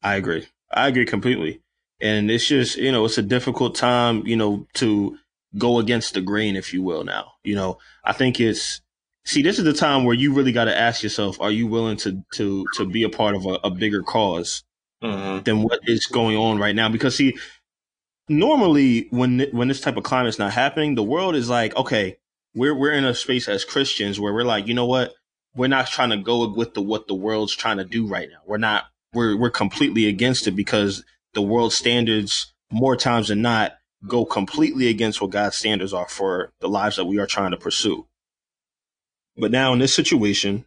I 0.05 0.15
agree. 0.15 0.47
I 0.71 0.87
agree 0.87 1.05
completely. 1.05 1.63
And 2.01 2.31
it's 2.31 2.47
just, 2.47 2.77
you 2.77 2.93
know, 2.93 3.05
it's 3.05 3.19
a 3.19 3.23
difficult 3.23 3.75
time, 3.75 4.25
you 4.25 4.37
know, 4.37 4.69
to 4.75 5.19
go 5.57 5.79
against 5.79 6.15
the 6.15 6.21
grain, 6.21 6.57
if 6.57 6.73
you 6.73 6.83
will. 6.83 7.05
Now, 7.05 7.33
you 7.43 7.55
know, 7.55 7.79
I 8.05 8.13
think 8.13 8.41
it's 8.41 8.81
see, 9.25 9.43
this 9.43 9.59
is 9.59 9.65
the 9.65 9.73
time 9.73 10.05
where 10.05 10.15
you 10.15 10.33
really 10.33 10.53
got 10.53 10.65
to 10.65 10.77
ask 10.77 11.03
yourself: 11.03 11.41
Are 11.41 11.51
you 11.51 11.67
willing 11.67 11.97
to 11.99 12.23
to 12.35 12.67
to 12.77 12.87
be 12.87 13.03
a 13.03 13.09
part 13.09 13.35
of 13.35 13.47
a, 13.47 13.59
a 13.65 13.71
bigger 13.71 14.03
because 14.03 14.65
mm-hmm. 15.03 15.43
than 15.43 15.63
what 15.63 15.81
is 15.87 16.07
going 16.07 16.37
on 16.37 16.59
right 16.59 16.75
now? 16.75 16.89
Because 16.89 17.17
see, 17.17 17.37
normally 18.29 19.09
when 19.11 19.47
when 19.53 19.69
this 19.69 19.81
type 19.81 19.97
of 19.97 20.05
climate 20.05 20.29
is 20.29 20.39
not 20.39 20.53
happening, 20.53 20.95
the 20.95 21.03
world 21.03 21.35
is 21.35 21.49
like, 21.49 21.77
okay, 21.77 22.17
we're 22.55 22.75
we're 22.75 22.93
in 22.93 23.05
a 23.05 23.15
space 23.15 23.49
as 23.49 23.65
Christians 23.65 24.21
where 24.21 24.33
we're 24.33 24.45
like, 24.45 24.67
you 24.67 24.75
know 24.75 24.87
what? 24.87 25.15
We're 25.55 25.69
not 25.69 25.89
trying 25.89 26.11
to 26.11 26.17
go 26.17 26.49
with 26.49 26.75
the 26.75 26.83
what 26.83 27.09
the 27.09 27.15
world's 27.15 27.55
trying 27.55 27.79
to 27.79 27.85
do 27.85 28.07
right 28.07 28.29
now. 28.31 28.39
We're 28.47 28.59
not. 28.59 28.85
We're 29.13 29.37
we're 29.37 29.51
completely 29.51 30.07
against 30.07 30.47
it 30.47 30.53
because 30.53 31.05
the 31.35 31.43
world 31.43 31.73
standards 31.73 32.53
more 32.71 32.97
times 32.97 33.29
than 33.29 33.43
not 33.43 33.73
go 34.07 34.25
completely 34.25 34.89
against 34.89 35.21
what 35.21 35.31
God's 35.31 35.57
standards 35.57 35.93
are 35.93 36.09
for 36.09 36.53
the 36.61 36.69
lives 36.69 36.97
that 36.97 37.05
we 37.05 37.19
are 37.19 37.27
trying 37.27 37.51
to 37.51 37.57
pursue. 37.57 38.07
But 39.37 39.51
now 39.51 39.73
in 39.73 39.79
this 39.79 39.95
situation, 39.95 40.65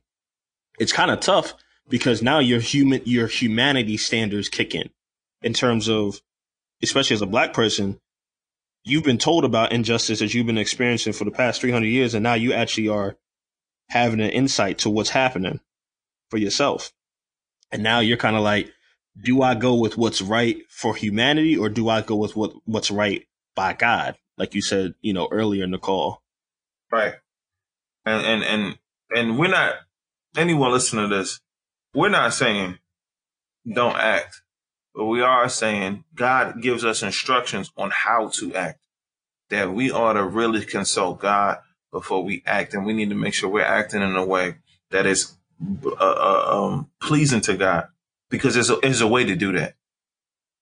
it's 0.79 0.93
kind 0.93 1.11
of 1.11 1.19
tough 1.19 1.53
because 1.89 2.21
now 2.21 2.39
your 2.39 2.59
human 2.59 3.01
your 3.05 3.27
humanity 3.27 3.97
standards 3.97 4.49
kick 4.49 4.73
in 4.73 4.89
in 5.41 5.53
terms 5.53 5.89
of 5.89 6.21
especially 6.81 7.13
as 7.13 7.21
a 7.21 7.27
black 7.27 7.53
person 7.53 7.99
you've 8.83 9.03
been 9.03 9.17
told 9.17 9.45
about 9.45 9.71
injustice 9.71 10.19
that 10.19 10.33
you've 10.33 10.45
been 10.45 10.57
experiencing 10.57 11.13
for 11.13 11.25
the 11.25 11.31
past 11.31 11.61
300 11.61 11.85
years 11.85 12.13
and 12.13 12.23
now 12.23 12.33
you 12.33 12.53
actually 12.53 12.87
are 12.87 13.15
having 13.89 14.21
an 14.21 14.29
insight 14.29 14.79
to 14.79 14.89
what's 14.89 15.09
happening 15.09 15.59
for 16.29 16.37
yourself 16.37 16.91
and 17.71 17.83
now 17.83 17.99
you're 17.99 18.17
kind 18.17 18.35
of 18.35 18.41
like 18.41 18.72
do 19.21 19.41
i 19.41 19.55
go 19.55 19.75
with 19.75 19.97
what's 19.97 20.21
right 20.21 20.57
for 20.69 20.95
humanity 20.95 21.57
or 21.57 21.69
do 21.69 21.89
i 21.89 22.01
go 22.01 22.15
with 22.15 22.35
what 22.35 22.53
what's 22.65 22.91
right 22.91 23.27
by 23.55 23.73
god? 23.73 24.15
Like 24.37 24.55
you 24.55 24.61
said 24.61 24.95
you 25.01 25.13
know 25.13 25.27
earlier 25.31 25.63
in 25.63 25.71
the 25.71 25.77
call 25.77 26.23
right. 26.91 27.15
And 28.05 28.25
and 28.25 28.43
and 28.43 28.77
and 29.15 29.39
we're 29.39 29.49
not 29.49 29.75
anyone 30.35 30.71
listening 30.71 31.09
to 31.09 31.15
this 31.15 31.39
we're 31.93 32.09
not 32.09 32.33
saying 32.33 32.79
don't 33.71 33.95
act, 33.95 34.41
but 34.93 35.05
we 35.05 35.21
are 35.21 35.47
saying 35.47 36.03
God 36.15 36.61
gives 36.61 36.83
us 36.83 37.03
instructions 37.03 37.71
on 37.77 37.91
how 37.91 38.29
to 38.35 38.53
act. 38.55 38.79
That 39.49 39.71
we 39.73 39.91
ought 39.91 40.13
to 40.13 40.23
really 40.23 40.65
consult 40.65 41.19
God 41.19 41.59
before 41.91 42.23
we 42.23 42.41
act, 42.45 42.73
and 42.73 42.85
we 42.85 42.93
need 42.93 43.09
to 43.09 43.15
make 43.15 43.33
sure 43.33 43.49
we're 43.49 43.61
acting 43.61 44.01
in 44.01 44.15
a 44.15 44.25
way 44.25 44.55
that 44.89 45.05
is 45.05 45.37
uh, 45.85 45.89
uh, 45.99 46.45
um, 46.49 46.89
pleasing 46.99 47.41
to 47.41 47.55
God, 47.55 47.87
because 48.33 48.55
there's 48.55 48.71
a, 48.71 48.77
there's 48.77 48.99
a 48.99 49.07
way 49.07 49.23
to 49.23 49.35
do 49.35 49.51
that. 49.51 49.75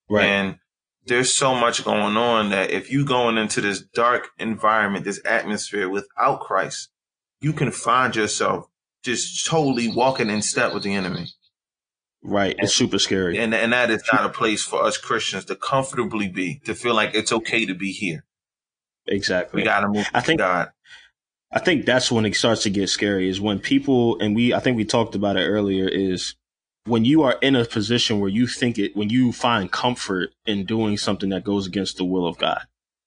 Right. 0.09 0.25
And 0.25 0.57
there's 1.05 1.31
so 1.31 1.55
much 1.55 1.85
going 1.85 2.17
on 2.17 2.49
that 2.49 2.69
if 2.69 2.91
you 2.91 3.05
going 3.05 3.37
into 3.37 3.61
this 3.61 3.81
dark 3.81 4.27
environment, 4.37 5.05
this 5.05 5.21
atmosphere 5.23 5.87
without 5.87 6.41
Christ, 6.41 6.89
you 7.39 7.53
can 7.53 7.71
find 7.71 8.13
yourself 8.13 8.65
just 9.03 9.47
totally 9.47 9.87
walking 9.87 10.29
in 10.29 10.41
step 10.41 10.73
with 10.73 10.83
the 10.83 10.93
enemy. 10.93 11.29
Right. 12.21 12.57
It's 12.59 12.75
super 12.75 12.99
scary. 12.99 13.37
And 13.39 13.55
and 13.55 13.71
that 13.71 13.89
is 13.89 14.03
not 14.11 14.25
a 14.25 14.29
place 14.29 14.65
for 14.65 14.83
us 14.83 14.97
Christians 14.97 15.45
to 15.45 15.55
comfortably 15.55 16.27
be, 16.27 16.59
to 16.65 16.75
feel 16.75 16.93
like 16.93 17.15
it's 17.15 17.31
okay 17.31 17.65
to 17.65 17.73
be 17.73 17.93
here. 17.93 18.25
Exactly. 19.07 19.61
We 19.61 19.63
gotta 19.63 19.87
move 19.87 20.07
I 20.13 20.19
think 20.19 20.39
God. 20.39 20.71
I 21.53 21.59
think 21.59 21.85
that's 21.85 22.11
when 22.11 22.25
it 22.25 22.35
starts 22.35 22.63
to 22.63 22.69
get 22.69 22.89
scary 22.89 23.29
is 23.29 23.39
when 23.39 23.59
people 23.59 24.19
and 24.19 24.35
we 24.35 24.53
I 24.53 24.59
think 24.59 24.75
we 24.75 24.83
talked 24.83 25.15
about 25.15 25.37
it 25.37 25.47
earlier 25.47 25.87
is 25.87 26.35
when 26.85 27.05
you 27.05 27.23
are 27.23 27.37
in 27.41 27.55
a 27.55 27.65
position 27.65 28.19
where 28.19 28.29
you 28.29 28.47
think 28.47 28.79
it 28.79 28.95
when 28.95 29.09
you 29.09 29.31
find 29.31 29.71
comfort 29.71 30.31
in 30.45 30.65
doing 30.65 30.97
something 30.97 31.29
that 31.29 31.43
goes 31.43 31.67
against 31.67 31.97
the 31.97 32.05
will 32.05 32.25
of 32.25 32.37
God. 32.37 32.61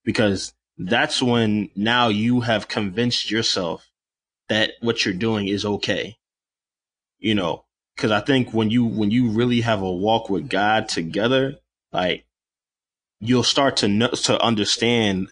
Because 0.05 0.53
that's 0.79 1.23
when 1.23 1.71
now 1.75 2.09
you 2.09 2.41
have 2.41 2.69
convinced 2.69 3.31
yourself 3.31 3.91
that 4.49 4.73
what 4.81 5.05
you're 5.05 5.15
doing 5.15 5.49
is 5.49 5.65
okay. 5.65 6.17
You 7.19 7.35
know, 7.35 7.65
cause 7.97 8.11
I 8.11 8.21
think 8.21 8.53
when 8.53 8.71
you, 8.71 8.85
when 8.85 9.11
you 9.11 9.31
really 9.31 9.63
have 9.63 9.83
a 9.83 9.91
walk 9.91 10.29
with 10.29 10.49
God 10.49 10.89
together, 10.89 11.57
like 11.93 12.27
you'll 13.21 13.43
start 13.43 13.79
to 13.79 13.89
know, 13.89 14.09
to 14.09 14.41
understand 14.41 15.31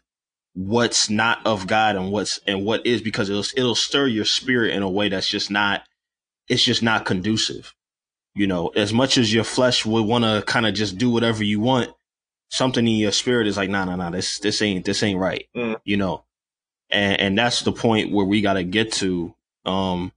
what's 0.54 1.10
not 1.10 1.46
of 1.46 1.66
God 1.66 1.96
and 1.96 2.10
what's, 2.10 2.40
and 2.46 2.64
what 2.64 2.86
is 2.86 3.02
because 3.02 3.28
it'll, 3.28 3.44
it'll 3.56 3.74
stir 3.74 4.06
your 4.06 4.24
spirit 4.24 4.74
in 4.74 4.82
a 4.82 4.90
way 4.90 5.08
that's 5.08 5.28
just 5.28 5.50
not, 5.50 5.82
it's 6.48 6.62
just 6.62 6.82
not 6.82 7.04
conducive. 7.04 7.74
You 8.34 8.46
know, 8.46 8.68
as 8.68 8.92
much 8.92 9.18
as 9.18 9.32
your 9.32 9.44
flesh 9.44 9.84
would 9.84 10.06
want 10.06 10.24
to 10.24 10.42
kind 10.46 10.66
of 10.66 10.74
just 10.74 10.96
do 10.96 11.10
whatever 11.10 11.44
you 11.44 11.60
want, 11.60 11.90
something 12.50 12.86
in 12.86 12.94
your 12.94 13.12
spirit 13.12 13.46
is 13.46 13.56
like, 13.56 13.70
nah, 13.70 13.84
nah, 13.84 13.96
nah, 13.96 14.10
this, 14.10 14.38
this 14.38 14.62
ain't, 14.62 14.84
this 14.84 15.02
ain't 15.02 15.18
right. 15.18 15.46
Mm. 15.54 15.78
You 15.84 15.98
know, 15.98 16.24
and, 16.90 17.20
and 17.20 17.38
that's 17.38 17.60
the 17.62 17.72
point 17.72 18.12
where 18.12 18.26
we 18.26 18.40
got 18.40 18.54
to 18.54 18.64
get 18.64 18.92
to. 18.94 19.34
Um, 19.64 20.12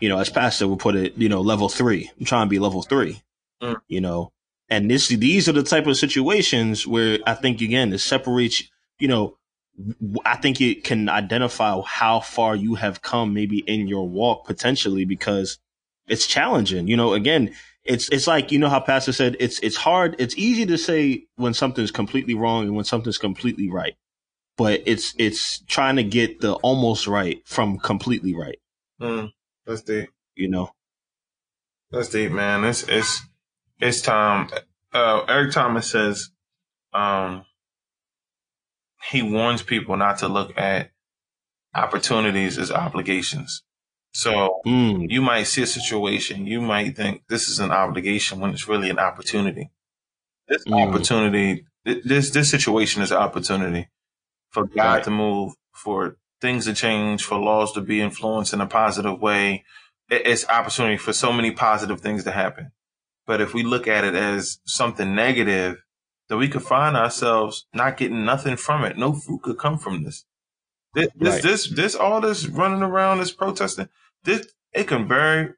you 0.00 0.08
know, 0.08 0.18
as 0.18 0.28
pastor 0.28 0.68
would 0.68 0.80
put 0.80 0.96
it, 0.96 1.16
you 1.16 1.28
know, 1.28 1.40
level 1.40 1.68
three. 1.68 2.10
I'm 2.18 2.26
trying 2.26 2.46
to 2.46 2.50
be 2.50 2.58
level 2.58 2.82
three. 2.82 3.22
Mm. 3.62 3.76
You 3.88 4.00
know, 4.00 4.32
and 4.68 4.90
this 4.90 5.08
these 5.08 5.48
are 5.48 5.52
the 5.52 5.62
type 5.62 5.86
of 5.86 5.96
situations 5.96 6.86
where 6.86 7.18
I 7.26 7.34
think 7.34 7.60
again 7.60 7.92
it 7.92 7.98
separates. 7.98 8.62
You 8.98 9.08
know, 9.08 9.38
I 10.24 10.36
think 10.36 10.60
it 10.60 10.84
can 10.84 11.08
identify 11.08 11.80
how 11.86 12.20
far 12.20 12.56
you 12.56 12.74
have 12.74 13.02
come, 13.02 13.34
maybe 13.34 13.58
in 13.58 13.88
your 13.88 14.08
walk 14.08 14.46
potentially, 14.46 15.04
because 15.04 15.58
it's 16.06 16.26
challenging. 16.26 16.88
You 16.88 16.96
know, 16.96 17.14
again, 17.14 17.54
it's 17.84 18.08
it's 18.10 18.26
like 18.26 18.52
you 18.52 18.58
know 18.58 18.68
how 18.68 18.80
pastor 18.80 19.12
said 19.12 19.36
it's 19.40 19.58
it's 19.60 19.76
hard. 19.76 20.16
It's 20.18 20.36
easy 20.36 20.66
to 20.66 20.78
say 20.78 21.24
when 21.36 21.54
something's 21.54 21.90
completely 21.90 22.34
wrong 22.34 22.64
and 22.64 22.74
when 22.74 22.84
something's 22.84 23.18
completely 23.18 23.70
right 23.70 23.94
but 24.56 24.82
it's 24.86 25.14
it's 25.18 25.60
trying 25.66 25.96
to 25.96 26.04
get 26.04 26.40
the 26.40 26.54
almost 26.54 27.06
right 27.06 27.46
from 27.46 27.78
completely 27.78 28.34
right. 28.34 28.58
Mm, 29.00 29.32
that's 29.66 29.82
deep. 29.82 30.10
You 30.36 30.48
know, 30.48 30.70
that's 31.90 32.08
deep, 32.08 32.32
man. 32.32 32.64
It's 32.64 32.84
it's 32.88 33.22
it's 33.80 34.02
time. 34.02 34.48
Uh, 34.92 35.24
Eric 35.28 35.52
Thomas 35.52 35.90
says, 35.90 36.30
um, 36.92 37.44
he 39.10 39.22
warns 39.22 39.62
people 39.62 39.96
not 39.96 40.18
to 40.18 40.28
look 40.28 40.56
at 40.56 40.90
opportunities 41.74 42.58
as 42.58 42.70
obligations. 42.70 43.64
So 44.14 44.60
mm. 44.64 45.10
you 45.10 45.20
might 45.20 45.42
see 45.42 45.62
a 45.62 45.66
situation, 45.66 46.46
you 46.46 46.60
might 46.60 46.96
think 46.96 47.24
this 47.28 47.48
is 47.48 47.58
an 47.58 47.72
obligation 47.72 48.38
when 48.38 48.52
it's 48.52 48.68
really 48.68 48.88
an 48.88 49.00
opportunity. 49.00 49.70
This 50.46 50.64
mm. 50.64 50.88
opportunity, 50.88 51.66
this 51.84 52.30
this 52.30 52.48
situation 52.48 53.02
is 53.02 53.10
an 53.10 53.18
opportunity 53.18 53.88
for 54.50 54.66
God 54.66 54.94
right. 54.94 55.04
to 55.04 55.10
move, 55.10 55.54
for 55.72 56.16
things 56.40 56.66
to 56.66 56.74
change, 56.74 57.24
for 57.24 57.38
laws 57.38 57.72
to 57.72 57.80
be 57.80 58.00
influenced 58.00 58.52
in 58.52 58.60
a 58.60 58.66
positive 58.68 59.20
way. 59.20 59.64
It's 60.08 60.48
opportunity 60.48 60.96
for 60.96 61.12
so 61.12 61.32
many 61.32 61.50
positive 61.50 62.00
things 62.00 62.22
to 62.22 62.30
happen. 62.30 62.70
But 63.26 63.40
if 63.40 63.52
we 63.52 63.64
look 63.64 63.88
at 63.88 64.04
it 64.04 64.14
as 64.14 64.60
something 64.64 65.14
negative, 65.14 65.82
then 66.28 66.38
we 66.38 66.48
could 66.48 66.62
find 66.62 66.96
ourselves 66.96 67.66
not 67.74 67.96
getting 67.96 68.24
nothing 68.24 68.56
from 68.56 68.84
it. 68.84 68.96
No 68.96 69.12
fruit 69.12 69.42
could 69.42 69.58
come 69.58 69.78
from 69.78 70.04
this. 70.04 70.24
This, 70.94 71.08
this, 71.16 71.34
right. 71.34 71.42
this, 71.42 71.68
this, 71.68 71.94
all 71.96 72.20
this 72.20 72.46
running 72.46 72.82
around, 72.82 73.18
this 73.18 73.32
protesting, 73.32 73.88
this, 74.24 74.46
it 74.72 74.84
can 74.84 75.06
very 75.06 75.50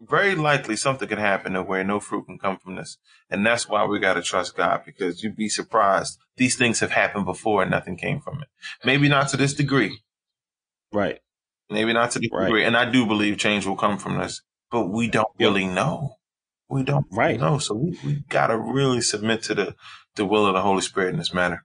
very 0.00 0.34
likely 0.34 0.76
something 0.76 1.08
could 1.08 1.18
happen 1.18 1.54
to 1.54 1.62
where 1.62 1.82
no 1.82 2.00
fruit 2.00 2.26
can 2.26 2.38
come 2.38 2.58
from 2.58 2.76
this. 2.76 2.98
And 3.30 3.46
that's 3.46 3.68
why 3.68 3.84
we 3.86 3.98
got 3.98 4.14
to 4.14 4.22
trust 4.22 4.56
God 4.56 4.82
because 4.84 5.22
you'd 5.22 5.36
be 5.36 5.48
surprised. 5.48 6.18
These 6.36 6.56
things 6.56 6.80
have 6.80 6.90
happened 6.90 7.24
before 7.24 7.62
and 7.62 7.70
nothing 7.70 7.96
came 7.96 8.20
from 8.20 8.42
it. 8.42 8.48
Maybe 8.84 9.08
not 9.08 9.28
to 9.30 9.36
this 9.36 9.54
degree. 9.54 10.00
Right. 10.92 11.20
Maybe 11.70 11.92
not 11.92 12.10
to 12.12 12.18
this 12.18 12.30
right. 12.32 12.46
degree. 12.46 12.64
And 12.64 12.76
I 12.76 12.90
do 12.90 13.06
believe 13.06 13.38
change 13.38 13.66
will 13.66 13.76
come 13.76 13.98
from 13.98 14.18
this, 14.18 14.42
but 14.70 14.88
we 14.88 15.08
don't 15.08 15.32
really 15.38 15.66
know. 15.66 16.16
We 16.68 16.82
don't 16.82 17.06
right. 17.10 17.40
know. 17.40 17.58
So 17.58 17.74
we, 17.74 17.98
we 18.04 18.24
got 18.28 18.48
to 18.48 18.58
really 18.58 19.00
submit 19.00 19.42
to 19.44 19.54
the, 19.54 19.74
the 20.16 20.26
will 20.26 20.46
of 20.46 20.54
the 20.54 20.62
Holy 20.62 20.82
Spirit 20.82 21.10
in 21.10 21.18
this 21.18 21.32
matter. 21.32 21.64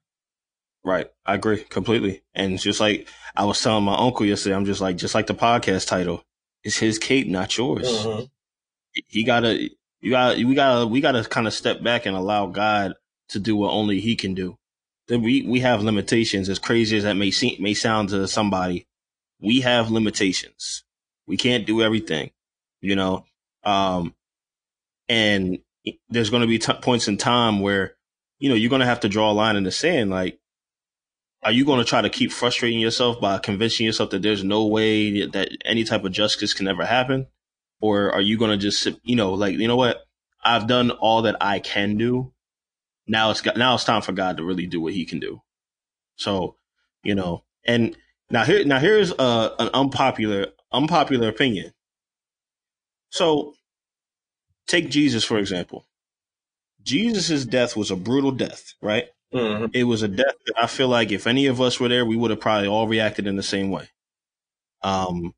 Right. 0.83 1.07
I 1.25 1.35
agree 1.35 1.63
completely. 1.63 2.23
And 2.33 2.53
it's 2.53 2.63
just 2.63 2.79
like 2.79 3.07
I 3.35 3.45
was 3.45 3.61
telling 3.61 3.83
my 3.83 3.95
uncle 3.95 4.25
yesterday, 4.25 4.55
I'm 4.55 4.65
just 4.65 4.81
like, 4.81 4.97
just 4.97 5.15
like 5.15 5.27
the 5.27 5.33
podcast 5.33 5.87
title, 5.87 6.23
it's 6.63 6.77
his 6.77 6.97
cape, 6.97 7.27
not 7.27 7.55
yours. 7.57 7.87
Mm-hmm. 7.87 8.23
He 9.07 9.23
gotta, 9.23 9.69
you 10.01 10.11
gotta, 10.11 10.45
we 10.45 10.55
gotta, 10.55 10.87
we 10.87 11.01
gotta 11.01 11.23
kind 11.23 11.47
of 11.47 11.53
step 11.53 11.83
back 11.83 12.05
and 12.05 12.15
allow 12.15 12.47
God 12.47 12.93
to 13.29 13.39
do 13.39 13.55
what 13.55 13.71
only 13.71 13.99
He 13.99 14.15
can 14.15 14.33
do. 14.33 14.57
Then 15.07 15.21
we 15.21 15.41
we 15.43 15.59
have 15.61 15.83
limitations. 15.83 16.49
As 16.49 16.59
crazy 16.59 16.97
as 16.97 17.03
that 17.03 17.15
may 17.15 17.31
seem, 17.31 17.61
may 17.61 17.73
sound 17.73 18.09
to 18.09 18.27
somebody, 18.27 18.87
we 19.41 19.61
have 19.61 19.91
limitations. 19.91 20.83
We 21.27 21.37
can't 21.37 21.65
do 21.65 21.81
everything, 21.81 22.31
you 22.81 22.95
know. 22.95 23.25
Um, 23.63 24.13
and 25.09 25.59
there's 26.09 26.29
going 26.29 26.41
to 26.41 26.47
be 26.47 26.59
t- 26.59 26.73
points 26.81 27.07
in 27.07 27.17
time 27.17 27.59
where, 27.59 27.95
you 28.39 28.49
know, 28.49 28.55
you're 28.55 28.69
going 28.69 28.81
to 28.81 28.85
have 28.85 29.01
to 29.01 29.09
draw 29.09 29.31
a 29.31 29.33
line 29.33 29.55
in 29.55 29.63
the 29.63 29.71
sand. 29.71 30.09
Like, 30.09 30.39
are 31.43 31.51
you 31.51 31.65
going 31.65 31.79
to 31.79 31.85
try 31.85 32.01
to 32.01 32.09
keep 32.09 32.31
frustrating 32.31 32.79
yourself 32.79 33.19
by 33.19 33.39
convincing 33.39 33.85
yourself 33.85 34.11
that 34.11 34.21
there's 34.21 34.43
no 34.43 34.67
way 34.67 35.25
that 35.25 35.49
any 35.65 35.83
type 35.83 36.03
of 36.03 36.11
justice 36.11 36.53
can 36.53 36.67
ever 36.67 36.85
happen? 36.85 37.27
Or 37.79 38.11
are 38.11 38.21
you 38.21 38.37
going 38.37 38.51
to 38.51 38.57
just, 38.57 38.87
you 39.03 39.15
know, 39.15 39.33
like, 39.33 39.57
you 39.57 39.67
know 39.67 39.75
what? 39.75 40.05
I've 40.43 40.67
done 40.67 40.91
all 40.91 41.23
that 41.23 41.37
I 41.41 41.59
can 41.59 41.97
do. 41.97 42.31
Now 43.07 43.31
it's 43.31 43.41
got, 43.41 43.57
now 43.57 43.73
it's 43.73 43.83
time 43.83 44.03
for 44.03 44.11
God 44.11 44.37
to 44.37 44.43
really 44.43 44.67
do 44.67 44.79
what 44.79 44.93
he 44.93 45.05
can 45.05 45.19
do. 45.19 45.41
So, 46.15 46.55
you 47.03 47.15
know, 47.15 47.43
and 47.65 47.95
now 48.29 48.43
here, 48.43 48.63
now 48.63 48.77
here's 48.77 49.11
a, 49.11 49.55
an 49.57 49.69
unpopular, 49.73 50.47
unpopular 50.71 51.27
opinion. 51.27 51.73
So 53.09 53.55
take 54.67 54.89
Jesus, 54.89 55.23
for 55.23 55.39
example. 55.39 55.85
Jesus' 56.83 57.45
death 57.45 57.75
was 57.75 57.89
a 57.89 57.95
brutal 57.95 58.31
death, 58.31 58.73
right? 58.81 59.05
Mm-hmm. 59.33 59.65
It 59.73 59.83
was 59.85 60.03
a 60.03 60.09
death 60.09 60.35
that 60.47 60.55
I 60.57 60.67
feel 60.67 60.89
like 60.89 61.11
if 61.11 61.27
any 61.27 61.47
of 61.47 61.61
us 61.61 61.79
were 61.79 61.89
there, 61.89 62.05
we 62.05 62.17
would 62.17 62.31
have 62.31 62.41
probably 62.41 62.67
all 62.67 62.87
reacted 62.87 63.27
in 63.27 63.35
the 63.37 63.43
same 63.43 63.71
way. 63.71 63.89
Um, 64.83 65.33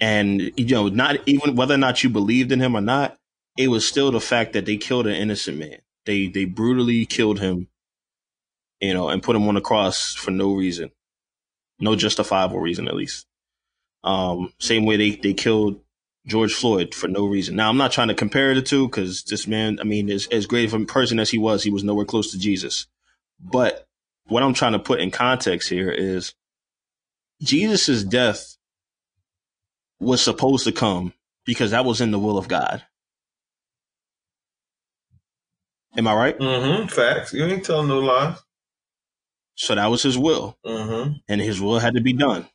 and 0.00 0.40
you 0.56 0.66
know, 0.74 0.88
not 0.88 1.16
even 1.26 1.56
whether 1.56 1.74
or 1.74 1.78
not 1.78 2.04
you 2.04 2.10
believed 2.10 2.52
in 2.52 2.60
him 2.60 2.76
or 2.76 2.80
not, 2.82 3.18
it 3.58 3.68
was 3.68 3.88
still 3.88 4.10
the 4.12 4.20
fact 4.20 4.54
that 4.54 4.66
they 4.66 4.76
killed 4.78 5.06
an 5.06 5.14
innocent 5.14 5.58
man. 5.58 5.78
They 6.06 6.28
they 6.28 6.46
brutally 6.46 7.06
killed 7.06 7.40
him. 7.40 7.68
you 8.80 8.94
know, 8.94 9.10
and 9.10 9.24
put 9.24 9.36
him 9.36 9.48
on 9.48 9.56
the 9.56 9.62
cross 9.62 10.14
for 10.14 10.32
no 10.32 10.54
reason, 10.54 10.92
no 11.80 11.96
justifiable 11.96 12.60
reason, 12.60 12.88
at 12.88 12.96
least. 12.96 13.26
Um, 14.04 14.52
same 14.60 14.86
way 14.86 14.96
they, 14.96 15.10
they 15.16 15.34
killed 15.34 15.80
George 16.26 16.54
Floyd 16.54 16.94
for 16.94 17.08
no 17.08 17.26
reason. 17.26 17.56
Now, 17.56 17.70
I'm 17.70 17.78
not 17.78 17.92
trying 17.92 18.08
to 18.08 18.14
compare 18.14 18.54
the 18.54 18.62
two 18.62 18.88
because 18.88 19.24
this 19.24 19.46
man, 19.46 19.78
I 19.80 19.84
mean, 19.84 20.10
as, 20.10 20.28
as 20.28 20.46
great 20.46 20.72
of 20.72 20.80
a 20.80 20.84
person 20.86 21.20
as 21.20 21.30
he 21.30 21.38
was, 21.38 21.64
he 21.64 21.70
was 21.70 21.84
nowhere 21.84 22.06
close 22.06 22.32
to 22.32 22.38
Jesus. 22.38 22.86
But 23.40 23.86
what 24.26 24.42
I'm 24.42 24.54
trying 24.54 24.72
to 24.72 24.78
put 24.78 25.00
in 25.00 25.10
context 25.10 25.68
here 25.68 25.90
is 25.90 26.34
Jesus' 27.42 28.02
death 28.02 28.56
was 30.00 30.22
supposed 30.22 30.64
to 30.64 30.72
come 30.72 31.12
because 31.44 31.70
that 31.70 31.84
was 31.84 32.00
in 32.00 32.10
the 32.10 32.18
will 32.18 32.38
of 32.38 32.48
God. 32.48 32.82
Am 35.96 36.06
I 36.06 36.14
right? 36.14 36.38
Mm-hmm. 36.38 36.88
Facts. 36.88 37.32
You 37.32 37.44
ain't 37.44 37.64
telling 37.64 37.88
no 37.88 38.00
lies. 38.00 38.38
So 39.54 39.74
that 39.74 39.86
was 39.86 40.02
his 40.02 40.18
will. 40.18 40.58
Mm-hmm. 40.66 41.12
And 41.28 41.40
his 41.40 41.60
will 41.60 41.78
had 41.78 41.94
to 41.94 42.02
be 42.02 42.12
done. 42.12 42.46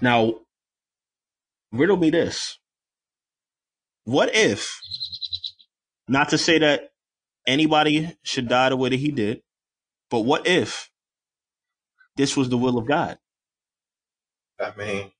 Now, 0.00 0.34
riddle 1.72 1.96
me 1.96 2.10
this. 2.10 2.58
What 4.04 4.34
if, 4.34 4.80
not 6.08 6.30
to 6.30 6.38
say 6.38 6.58
that 6.58 6.90
anybody 7.46 8.16
should 8.24 8.48
die 8.48 8.70
the 8.70 8.76
way 8.76 8.88
that 8.88 8.96
he 8.96 9.12
did, 9.12 9.42
but 10.10 10.20
what 10.20 10.46
if 10.46 10.90
this 12.16 12.36
was 12.36 12.48
the 12.48 12.58
will 12.58 12.78
of 12.78 12.86
God? 12.86 13.18
I 14.60 14.72
mean, 14.76 15.10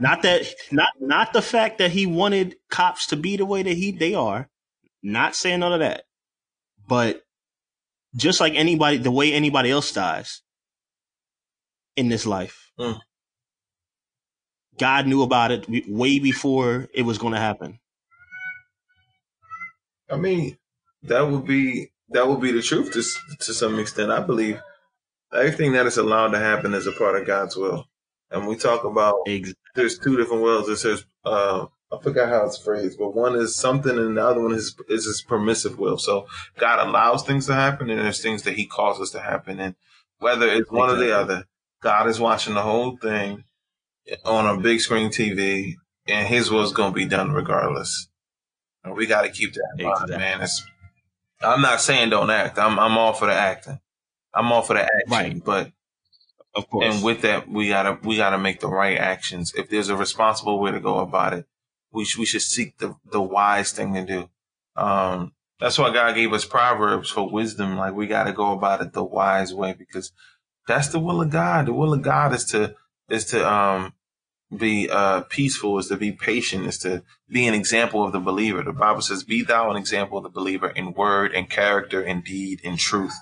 Not 0.00 0.22
that 0.22 0.46
not 0.72 0.90
not 1.00 1.32
the 1.32 1.42
fact 1.42 1.78
that 1.78 1.90
he 1.90 2.06
wanted 2.06 2.56
cops 2.70 3.06
to 3.08 3.16
be 3.16 3.36
the 3.36 3.46
way 3.46 3.62
that 3.62 3.76
he 3.76 3.92
they 3.92 4.14
are. 4.14 4.48
Not 5.02 5.36
saying 5.36 5.60
none 5.60 5.72
of 5.72 5.80
that. 5.80 6.04
But 6.88 7.22
just 8.16 8.40
like 8.40 8.54
anybody 8.54 8.98
the 8.98 9.10
way 9.10 9.32
anybody 9.32 9.70
else 9.70 9.92
dies 9.92 10.42
in 11.96 12.08
this 12.08 12.26
life. 12.26 12.72
Mm. 12.78 13.00
God 14.78 15.06
knew 15.06 15.22
about 15.22 15.52
it 15.52 15.66
way 15.88 16.18
before 16.18 16.88
it 16.94 17.02
was 17.02 17.18
going 17.18 17.34
to 17.34 17.40
happen. 17.40 17.78
I 20.10 20.16
mean, 20.16 20.58
that 21.04 21.22
would 21.22 21.46
be 21.46 21.90
that 22.10 22.28
would 22.28 22.40
be 22.40 22.52
the 22.52 22.62
truth 22.62 22.92
to 22.92 23.02
to 23.44 23.54
some 23.54 23.78
extent. 23.78 24.10
I 24.10 24.20
believe 24.20 24.60
everything 25.32 25.72
that 25.72 25.86
is 25.86 25.96
allowed 25.96 26.28
to 26.28 26.38
happen 26.38 26.74
is 26.74 26.86
a 26.86 26.92
part 26.92 27.20
of 27.20 27.26
God's 27.26 27.56
will. 27.56 27.86
And 28.30 28.46
we 28.46 28.56
talk 28.56 28.84
about 28.84 29.16
Exactly. 29.26 29.54
there's 29.74 29.98
two 29.98 30.16
different 30.16 30.42
wills. 30.42 30.68
It 30.68 30.76
says 30.76 31.04
uh, 31.24 31.66
I 31.92 31.98
forgot 32.02 32.28
how 32.28 32.46
it's 32.46 32.58
phrased, 32.58 32.98
but 32.98 33.14
one 33.14 33.34
is 33.34 33.56
something 33.56 33.96
and 33.98 34.16
the 34.16 34.24
other 34.24 34.40
one 34.42 34.52
is 34.52 34.76
is 34.88 35.06
his 35.06 35.22
permissive 35.22 35.78
will. 35.78 35.98
So 35.98 36.26
God 36.58 36.86
allows 36.86 37.24
things 37.24 37.46
to 37.46 37.54
happen 37.54 37.90
and 37.90 38.00
there's 38.00 38.22
things 38.22 38.42
that 38.44 38.54
he 38.54 38.66
causes 38.66 39.10
to 39.10 39.20
happen. 39.20 39.58
And 39.58 39.74
whether 40.18 40.46
it's 40.46 40.70
one 40.70 40.90
or 40.90 40.96
the 40.96 41.16
other, 41.16 41.46
God 41.82 42.08
is 42.08 42.20
watching 42.20 42.54
the 42.54 42.62
whole 42.62 42.96
thing 42.96 43.44
on 44.24 44.46
a 44.46 44.60
big 44.60 44.80
screen 44.80 45.10
TV 45.10 45.74
and 46.06 46.28
his 46.28 46.50
will 46.50 46.62
is 46.62 46.72
going 46.72 46.92
to 46.92 46.96
be 46.96 47.06
done 47.06 47.32
regardless. 47.32 48.08
And 48.84 48.94
we 48.94 49.06
got 49.06 49.22
to 49.22 49.30
keep 49.30 49.52
that 49.54 49.74
in 49.78 49.86
mind, 49.86 50.08
man. 50.10 50.40
It's, 50.40 50.64
I'm 51.42 51.62
not 51.62 51.80
saying 51.80 52.10
don't 52.10 52.30
act. 52.30 52.58
I'm, 52.58 52.78
I'm 52.78 52.96
all 52.98 53.12
for 53.12 53.26
the 53.26 53.34
acting. 53.34 53.80
I'm 54.34 54.52
all 54.52 54.62
for 54.62 54.74
the 54.74 54.82
action, 54.82 55.00
Right. 55.08 55.44
but 55.44 55.72
Of 56.54 56.68
course. 56.70 56.94
and 56.94 57.04
with 57.04 57.22
that, 57.22 57.48
we 57.48 57.68
gotta 57.68 57.98
we 58.02 58.16
gotta 58.16 58.38
make 58.38 58.60
the 58.60 58.68
right 58.68 58.98
actions. 58.98 59.52
If 59.56 59.70
there's 59.70 59.88
a 59.88 59.96
responsible 59.96 60.60
way 60.60 60.70
to 60.72 60.80
go 60.80 60.98
about 60.98 61.32
it, 61.34 61.46
we 61.92 62.04
sh- 62.04 62.18
we 62.18 62.26
should 62.26 62.42
seek 62.42 62.78
the 62.78 62.96
the 63.10 63.20
wise 63.22 63.72
thing 63.72 63.94
to 63.94 64.04
do. 64.04 64.30
Um, 64.76 65.32
that's 65.58 65.78
why 65.78 65.92
God 65.92 66.14
gave 66.14 66.32
us 66.32 66.44
proverbs 66.44 67.10
for 67.10 67.28
wisdom. 67.30 67.76
Like 67.76 67.94
we 67.94 68.06
gotta 68.06 68.32
go 68.32 68.52
about 68.52 68.82
it 68.82 68.92
the 68.92 69.04
wise 69.04 69.52
way 69.54 69.72
because 69.72 70.12
that's 70.68 70.88
the 70.88 71.00
will 71.00 71.20
of 71.22 71.30
God. 71.30 71.66
The 71.66 71.72
will 71.72 71.92
of 71.94 72.02
God 72.02 72.32
is 72.32 72.44
to 72.46 72.76
is 73.08 73.24
to 73.26 73.50
um 73.52 73.92
be 74.56 74.88
uh 74.90 75.22
peaceful, 75.22 75.78
is 75.78 75.88
to 75.88 75.96
be 75.96 76.12
patient, 76.12 76.66
is 76.66 76.78
to 76.78 77.02
be 77.28 77.46
an 77.46 77.54
example 77.54 78.04
of 78.04 78.12
the 78.12 78.20
believer. 78.20 78.62
The 78.62 78.72
Bible 78.72 79.02
says, 79.02 79.22
"Be 79.24 79.42
thou 79.42 79.70
an 79.70 79.76
example 79.76 80.18
of 80.18 80.24
the 80.24 80.30
believer 80.30 80.68
in 80.68 80.92
word, 80.92 81.32
and 81.32 81.48
character, 81.48 82.02
in 82.02 82.22
deed, 82.22 82.60
in 82.62 82.76
truth." 82.76 83.14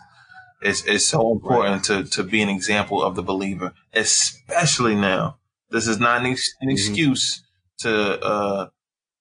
It's, 0.60 0.84
it's 0.86 1.06
so 1.06 1.30
important 1.32 1.84
to, 1.84 2.02
to 2.04 2.24
be 2.24 2.42
an 2.42 2.48
example 2.48 3.02
of 3.02 3.14
the 3.14 3.22
believer, 3.22 3.74
especially 3.94 4.96
now. 4.96 5.38
This 5.70 5.86
is 5.86 6.00
not 6.00 6.20
an, 6.22 6.26
ex- 6.32 6.52
an 6.60 6.68
Mhm. 6.68 6.72
excuse 6.72 7.44
to 7.80 8.20
uh, 8.20 8.68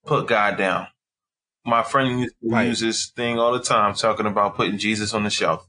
put 0.06 0.28
God 0.28 0.58
down. 0.58 0.88
My 1.65 1.84
friend 1.84 2.22
used 2.22 2.36
to 2.41 2.50
Right. 2.50 2.67
use 2.67 2.80
this 2.80 3.12
thing 3.12 3.38
all 3.38 3.52
the 3.54 3.60
time, 3.63 3.93
talking 3.93 4.26
about 4.26 4.56
putting 4.56 4.78
Jesus 4.80 5.13
on 5.13 5.24
the 5.24 5.30
shelf. 5.30 5.67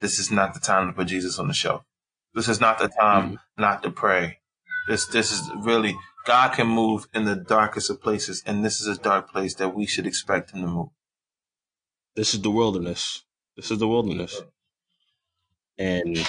This 0.00 0.18
is 0.18 0.30
not 0.30 0.54
the 0.54 0.60
time 0.60 0.86
to 0.86 0.92
put 0.94 1.08
Jesus 1.08 1.38
on 1.38 1.48
the 1.48 1.54
shelf. 1.54 1.82
This 2.34 2.48
is 2.48 2.60
not 2.60 2.78
the 2.78 2.88
time 2.88 3.40
not 3.58 3.82
to 3.82 3.90
pray. 3.90 4.38
This 4.88 5.06
this 5.06 5.32
is 5.32 5.50
really 5.56 5.96
God 6.26 6.50
can 6.50 6.66
move 6.66 7.06
in 7.14 7.24
the 7.24 7.36
darkest 7.36 7.90
of 7.90 8.02
places, 8.02 8.42
and 8.46 8.64
this 8.64 8.80
is 8.80 8.86
a 8.86 9.00
dark 9.00 9.30
place 9.30 9.54
that 9.56 9.74
we 9.74 9.86
should 9.86 10.06
expect 10.06 10.52
Him 10.52 10.62
to 10.62 10.68
move. 10.68 10.88
this 12.16 12.34
is 12.34 12.42
the 12.42 12.50
wilderness. 12.50 13.24
This 13.56 13.70
is 13.70 13.78
the 13.78 13.88
wilderness. 13.88 14.42
And 15.78 16.26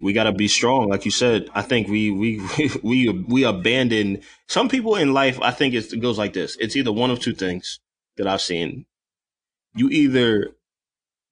we 0.00 0.12
got 0.12 0.24
to 0.24 0.32
be 0.32 0.48
strong 0.48 0.88
like 0.88 1.04
you 1.04 1.10
said. 1.10 1.48
I 1.54 1.62
think 1.62 1.88
we 1.88 2.10
we 2.10 2.42
we 2.82 3.08
we 3.08 3.44
abandon 3.44 4.20
some 4.48 4.68
people 4.68 4.96
in 4.96 5.12
life. 5.12 5.38
I 5.40 5.50
think 5.50 5.74
it 5.74 6.00
goes 6.00 6.18
like 6.18 6.32
this. 6.32 6.56
It's 6.60 6.76
either 6.76 6.92
one 6.92 7.10
of 7.10 7.20
two 7.20 7.34
things 7.34 7.80
that 8.16 8.26
I've 8.26 8.42
seen. 8.42 8.86
You 9.74 9.88
either 9.90 10.52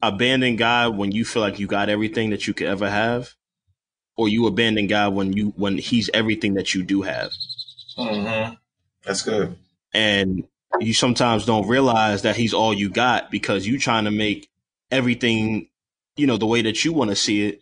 abandon 0.01 0.57
God 0.57 0.97
when 0.97 1.13
you 1.13 1.25
feel 1.25 1.43
like 1.43 1.59
you 1.59 1.67
got 1.67 1.89
everything 1.89 2.31
that 2.31 2.47
you 2.47 2.55
could 2.55 2.67
ever 2.67 2.91
have, 2.91 3.35
or 4.17 4.29
you 4.29 4.47
abandon 4.47 4.87
God 4.87 5.15
when 5.15 5.33
you 5.33 5.53
when 5.57 5.79
He's 5.79 6.11
everything 6.15 6.55
that 6.55 6.75
you 6.75 6.83
do 6.83 7.03
have. 7.03 7.31
Mm-hmm. 7.99 8.55
That's 9.05 9.23
good. 9.23 9.57
and 9.93 10.45
you 10.81 10.95
sometimes 10.95 11.45
don't 11.45 11.69
realize 11.69 12.23
that 12.23 12.37
he's 12.37 12.55
all 12.55 12.73
you 12.73 12.89
got 12.89 13.31
because 13.31 13.67
you're 13.67 13.79
trying 13.79 14.05
to 14.05 14.11
make 14.11 14.49
everything 14.91 15.69
you 16.17 16.27
know 16.27 16.37
the 16.39 16.47
way 16.47 16.63
that 16.63 16.85
you 16.85 16.93
want 16.93 17.11
to 17.11 17.17
see 17.17 17.47
it 17.47 17.61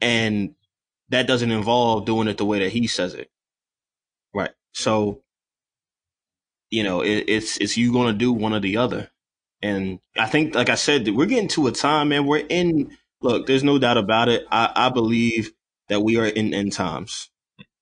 and 0.00 0.54
that 1.08 1.26
doesn't 1.26 1.50
involve 1.50 2.04
doing 2.04 2.28
it 2.28 2.36
the 2.38 2.44
way 2.44 2.58
that 2.60 2.70
he 2.72 2.86
says 2.86 3.14
it 3.14 3.30
right 4.34 4.50
so 4.72 5.22
you 6.70 6.82
know 6.82 7.00
it, 7.00 7.24
it's 7.28 7.56
it's 7.58 7.76
you 7.76 7.92
going 7.92 8.12
to 8.12 8.18
do 8.18 8.32
one 8.32 8.52
or 8.52 8.60
the 8.60 8.76
other 8.76 9.10
and 9.62 9.98
i 10.18 10.26
think 10.26 10.54
like 10.54 10.68
i 10.68 10.74
said 10.74 11.08
we're 11.08 11.26
getting 11.26 11.48
to 11.48 11.66
a 11.66 11.72
time 11.72 12.10
man 12.10 12.26
we're 12.26 12.44
in 12.48 12.96
look 13.22 13.46
there's 13.46 13.64
no 13.64 13.78
doubt 13.78 13.96
about 13.98 14.28
it 14.28 14.44
i 14.50 14.70
i 14.76 14.88
believe 14.90 15.52
that 15.92 16.00
we 16.00 16.18
are 16.18 16.26
in 16.26 16.52
end 16.52 16.72
times 16.72 17.30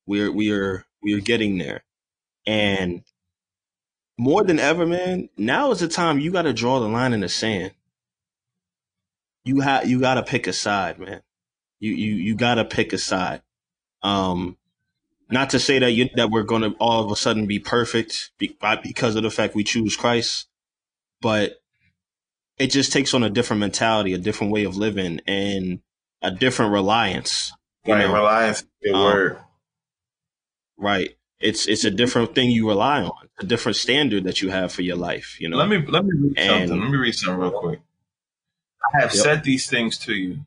we're 0.07 0.31
we 0.31 0.53
are 0.53 0.85
we 1.03 1.15
are 1.15 1.21
getting 1.21 1.57
there 1.57 1.85
and 2.47 3.03
more 4.21 4.45
than 4.45 4.59
ever, 4.59 4.85
man, 4.85 5.31
now 5.39 5.71
is 5.71 5.81
the 5.81 5.89
time 5.89 6.21
you 6.21 6.31
got 6.31 6.43
to 6.43 6.53
draw 6.53 6.79
the 6.79 6.89
line 6.89 7.15
in 7.15 7.21
the 7.21 7.29
sand. 7.29 7.73
You 9.45 9.61
have 9.61 9.89
you 9.89 9.99
got 9.99 10.15
to 10.15 10.23
pick 10.23 10.47
a 10.47 10.53
side, 10.53 10.99
man. 10.99 11.23
You 11.79 11.93
you 11.93 12.15
you 12.17 12.35
got 12.35 12.57
to 12.57 12.67
pick 12.67 12.93
a 12.93 12.99
side. 12.99 13.41
Um, 14.03 14.59
not 15.31 15.51
to 15.51 15.59
say 15.59 15.79
that 15.79 15.93
you, 15.93 16.11
that 16.17 16.31
we're 16.31 16.43
to 16.43 16.75
all 16.79 17.03
of 17.03 17.11
a 17.11 17.17
sudden 17.17 17.47
be 17.47 17.59
perfect 17.59 18.33
be, 18.37 18.55
because 18.83 19.17
of 19.17 19.23
the 19.23 19.31
fact 19.31 19.55
we 19.55 19.65
choose 19.65 19.97
Christ, 19.97 20.49
but 21.23 21.63
it 22.59 22.67
just 22.67 22.93
takes 22.93 23.15
on 23.15 23.23
a 23.23 23.31
different 23.31 23.61
mentality, 23.61 24.13
a 24.13 24.19
different 24.19 24.53
way 24.53 24.65
of 24.65 24.77
living, 24.77 25.21
and 25.27 25.81
a 26.21 26.31
different 26.31 26.73
reliance. 26.73 27.53
Right, 27.87 28.05
reliance, 28.05 28.65
Um, 28.93 29.01
word. 29.01 29.39
Right? 30.77 31.17
It's 31.41 31.67
it's 31.67 31.85
a 31.85 31.91
different 31.91 32.35
thing 32.35 32.51
you 32.51 32.69
rely 32.69 33.03
on, 33.03 33.29
a 33.41 33.47
different 33.47 33.77
standard 33.77 34.25
that 34.25 34.43
you 34.43 34.51
have 34.51 34.73
for 34.73 34.83
your 34.83 34.97
life. 34.97 35.41
You 35.41 35.49
know. 35.49 35.57
Let 35.57 35.69
me 35.69 35.79
let 35.87 36.05
me 36.05 36.11
read 36.15 36.39
And- 36.39 36.69
something. 36.69 36.81
Let 36.83 36.91
me 36.91 36.99
read 36.99 37.15
something 37.15 37.39
real 37.41 37.51
quick. 37.61 37.81
I 38.95 39.01
have 39.01 39.15
Yep. 39.15 39.23
said 39.25 39.45
these 39.45 39.69
things 39.69 39.97
to 39.99 40.15
you, 40.15 40.45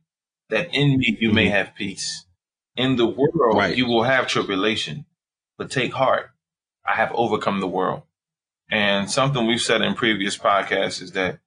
that 0.50 0.74
in 0.74 0.98
me 1.00 1.18
you 1.20 1.32
may 1.32 1.48
Mhm. 1.48 1.52
have 1.52 1.76
peace. 1.76 2.26
In 2.76 2.96
the 2.98 3.06
world 3.08 3.56
Right. 3.58 3.76
you 3.76 3.86
will 3.88 4.04
have 4.04 4.28
tribulation, 4.28 5.06
but 5.58 5.72
take 5.72 5.94
heart. 5.94 6.32
I 6.86 6.96
have 6.96 7.12
overcome 7.14 7.60
the 7.60 7.68
world. 7.68 8.04
And 8.70 9.10
something 9.10 9.46
we've 9.48 9.62
said 9.62 9.82
in 9.82 9.94
previous 9.96 10.38
podcasts 10.38 11.02
is 11.02 11.12
that 11.14 11.40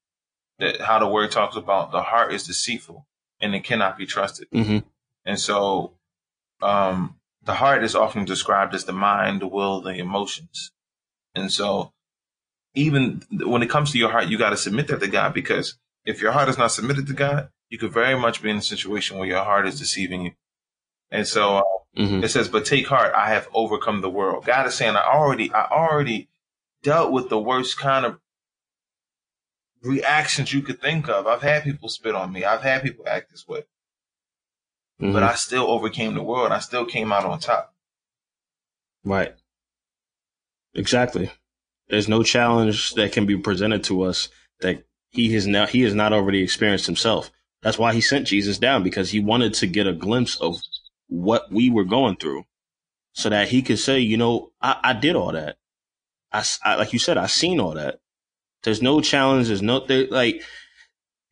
that 0.58 0.80
how 0.80 0.98
the 0.98 1.06
word 1.06 1.30
talks 1.30 1.54
about 1.54 1.92
the 1.92 2.02
heart 2.02 2.32
is 2.32 2.46
deceitful 2.46 3.06
and 3.40 3.54
it 3.54 3.62
cannot 3.62 3.98
be 3.98 4.06
trusted. 4.06 4.48
hmm 4.50 4.78
And 5.26 5.38
so, 5.38 5.92
um, 6.62 7.16
the 7.42 7.54
heart 7.54 7.84
is 7.84 7.94
often 7.94 8.24
described 8.24 8.74
as 8.74 8.84
the 8.84 8.92
mind, 8.92 9.42
the 9.42 9.46
will, 9.46 9.82
the 9.82 9.94
emotions. 9.94 10.70
And 11.34 11.52
so, 11.52 11.92
even 12.74 13.22
when 13.30 13.62
it 13.62 13.70
comes 13.70 13.92
to 13.92 13.98
your 13.98 14.10
heart, 14.10 14.26
you 14.28 14.38
got 14.38 14.50
to 14.50 14.56
submit 14.56 14.88
that 14.88 15.00
to 15.00 15.08
God 15.08 15.34
because 15.34 15.76
if 16.04 16.22
your 16.22 16.32
heart 16.32 16.48
is 16.48 16.58
not 16.58 16.72
submitted 16.72 17.06
to 17.08 17.12
God, 17.12 17.50
you 17.68 17.78
could 17.78 17.92
very 17.92 18.18
much 18.18 18.42
be 18.42 18.50
in 18.50 18.56
a 18.58 18.62
situation 18.62 19.18
where 19.18 19.28
your 19.28 19.44
heart 19.44 19.66
is 19.66 19.78
deceiving 19.78 20.22
you. 20.22 20.32
And 21.10 21.26
so, 21.26 21.58
uh, 21.58 21.62
hmm 21.96 22.22
it 22.22 22.28
says, 22.28 22.48
"But 22.48 22.66
take 22.66 22.86
heart, 22.88 23.12
I 23.14 23.30
have 23.30 23.48
overcome 23.54 24.00
the 24.00 24.10
world." 24.10 24.44
God 24.44 24.66
is 24.66 24.74
saying, 24.74 24.96
"I 24.96 25.02
already, 25.02 25.52
I 25.52 25.66
already 25.66 26.28
dealt 26.82 27.10
with 27.10 27.28
the 27.30 27.38
worst 27.38 27.78
kind 27.78 28.04
of 28.04 28.20
reactions 29.82 30.52
you 30.52 30.62
could 30.62 30.80
think 30.80 31.08
of. 31.08 31.26
I've 31.26 31.42
had 31.42 31.64
people 31.64 31.88
spit 31.88 32.14
on 32.14 32.32
me. 32.32 32.44
I've 32.44 32.62
had 32.62 32.82
people 32.82 33.08
act 33.08 33.30
this 33.30 33.48
way. 33.48 33.64
Mm-hmm. 35.00 35.12
But 35.12 35.22
I 35.22 35.34
still 35.34 35.66
overcame 35.66 36.14
the 36.14 36.22
world. 36.22 36.52
I 36.52 36.58
still 36.60 36.86
came 36.86 37.12
out 37.12 37.24
on 37.24 37.38
top. 37.38 37.74
Right. 39.04 39.34
Exactly. 40.74 41.30
There's 41.88 42.08
no 42.08 42.22
challenge 42.22 42.94
that 42.94 43.12
can 43.12 43.26
be 43.26 43.36
presented 43.36 43.84
to 43.84 44.02
us 44.02 44.28
that 44.60 44.84
he 45.10 45.32
has 45.34 45.46
now 45.46 45.66
he 45.66 45.82
has 45.82 45.94
not 45.94 46.12
already 46.12 46.42
experienced 46.42 46.86
himself. 46.86 47.30
That's 47.62 47.78
why 47.78 47.94
he 47.94 48.00
sent 48.00 48.26
Jesus 48.26 48.58
down 48.58 48.82
because 48.82 49.10
he 49.10 49.20
wanted 49.20 49.54
to 49.54 49.66
get 49.66 49.86
a 49.86 49.92
glimpse 49.92 50.36
of 50.40 50.60
what 51.08 51.50
we 51.50 51.70
were 51.70 51.84
going 51.84 52.16
through, 52.16 52.44
so 53.12 53.28
that 53.28 53.48
he 53.48 53.62
could 53.62 53.78
say, 53.78 54.00
you 54.00 54.16
know, 54.16 54.52
I, 54.60 54.76
I 54.82 54.92
did 54.92 55.16
all 55.16 55.32
that. 55.32 55.56
I, 56.32 56.44
I, 56.64 56.74
like 56.74 56.92
you 56.92 56.98
said, 56.98 57.16
I 57.16 57.26
seen 57.26 57.60
all 57.60 57.74
that. 57.74 58.00
There's 58.62 58.82
no 58.82 59.00
challenge. 59.00 59.46
There's 59.46 59.62
no 59.62 59.80
there, 59.86 60.06
like 60.08 60.42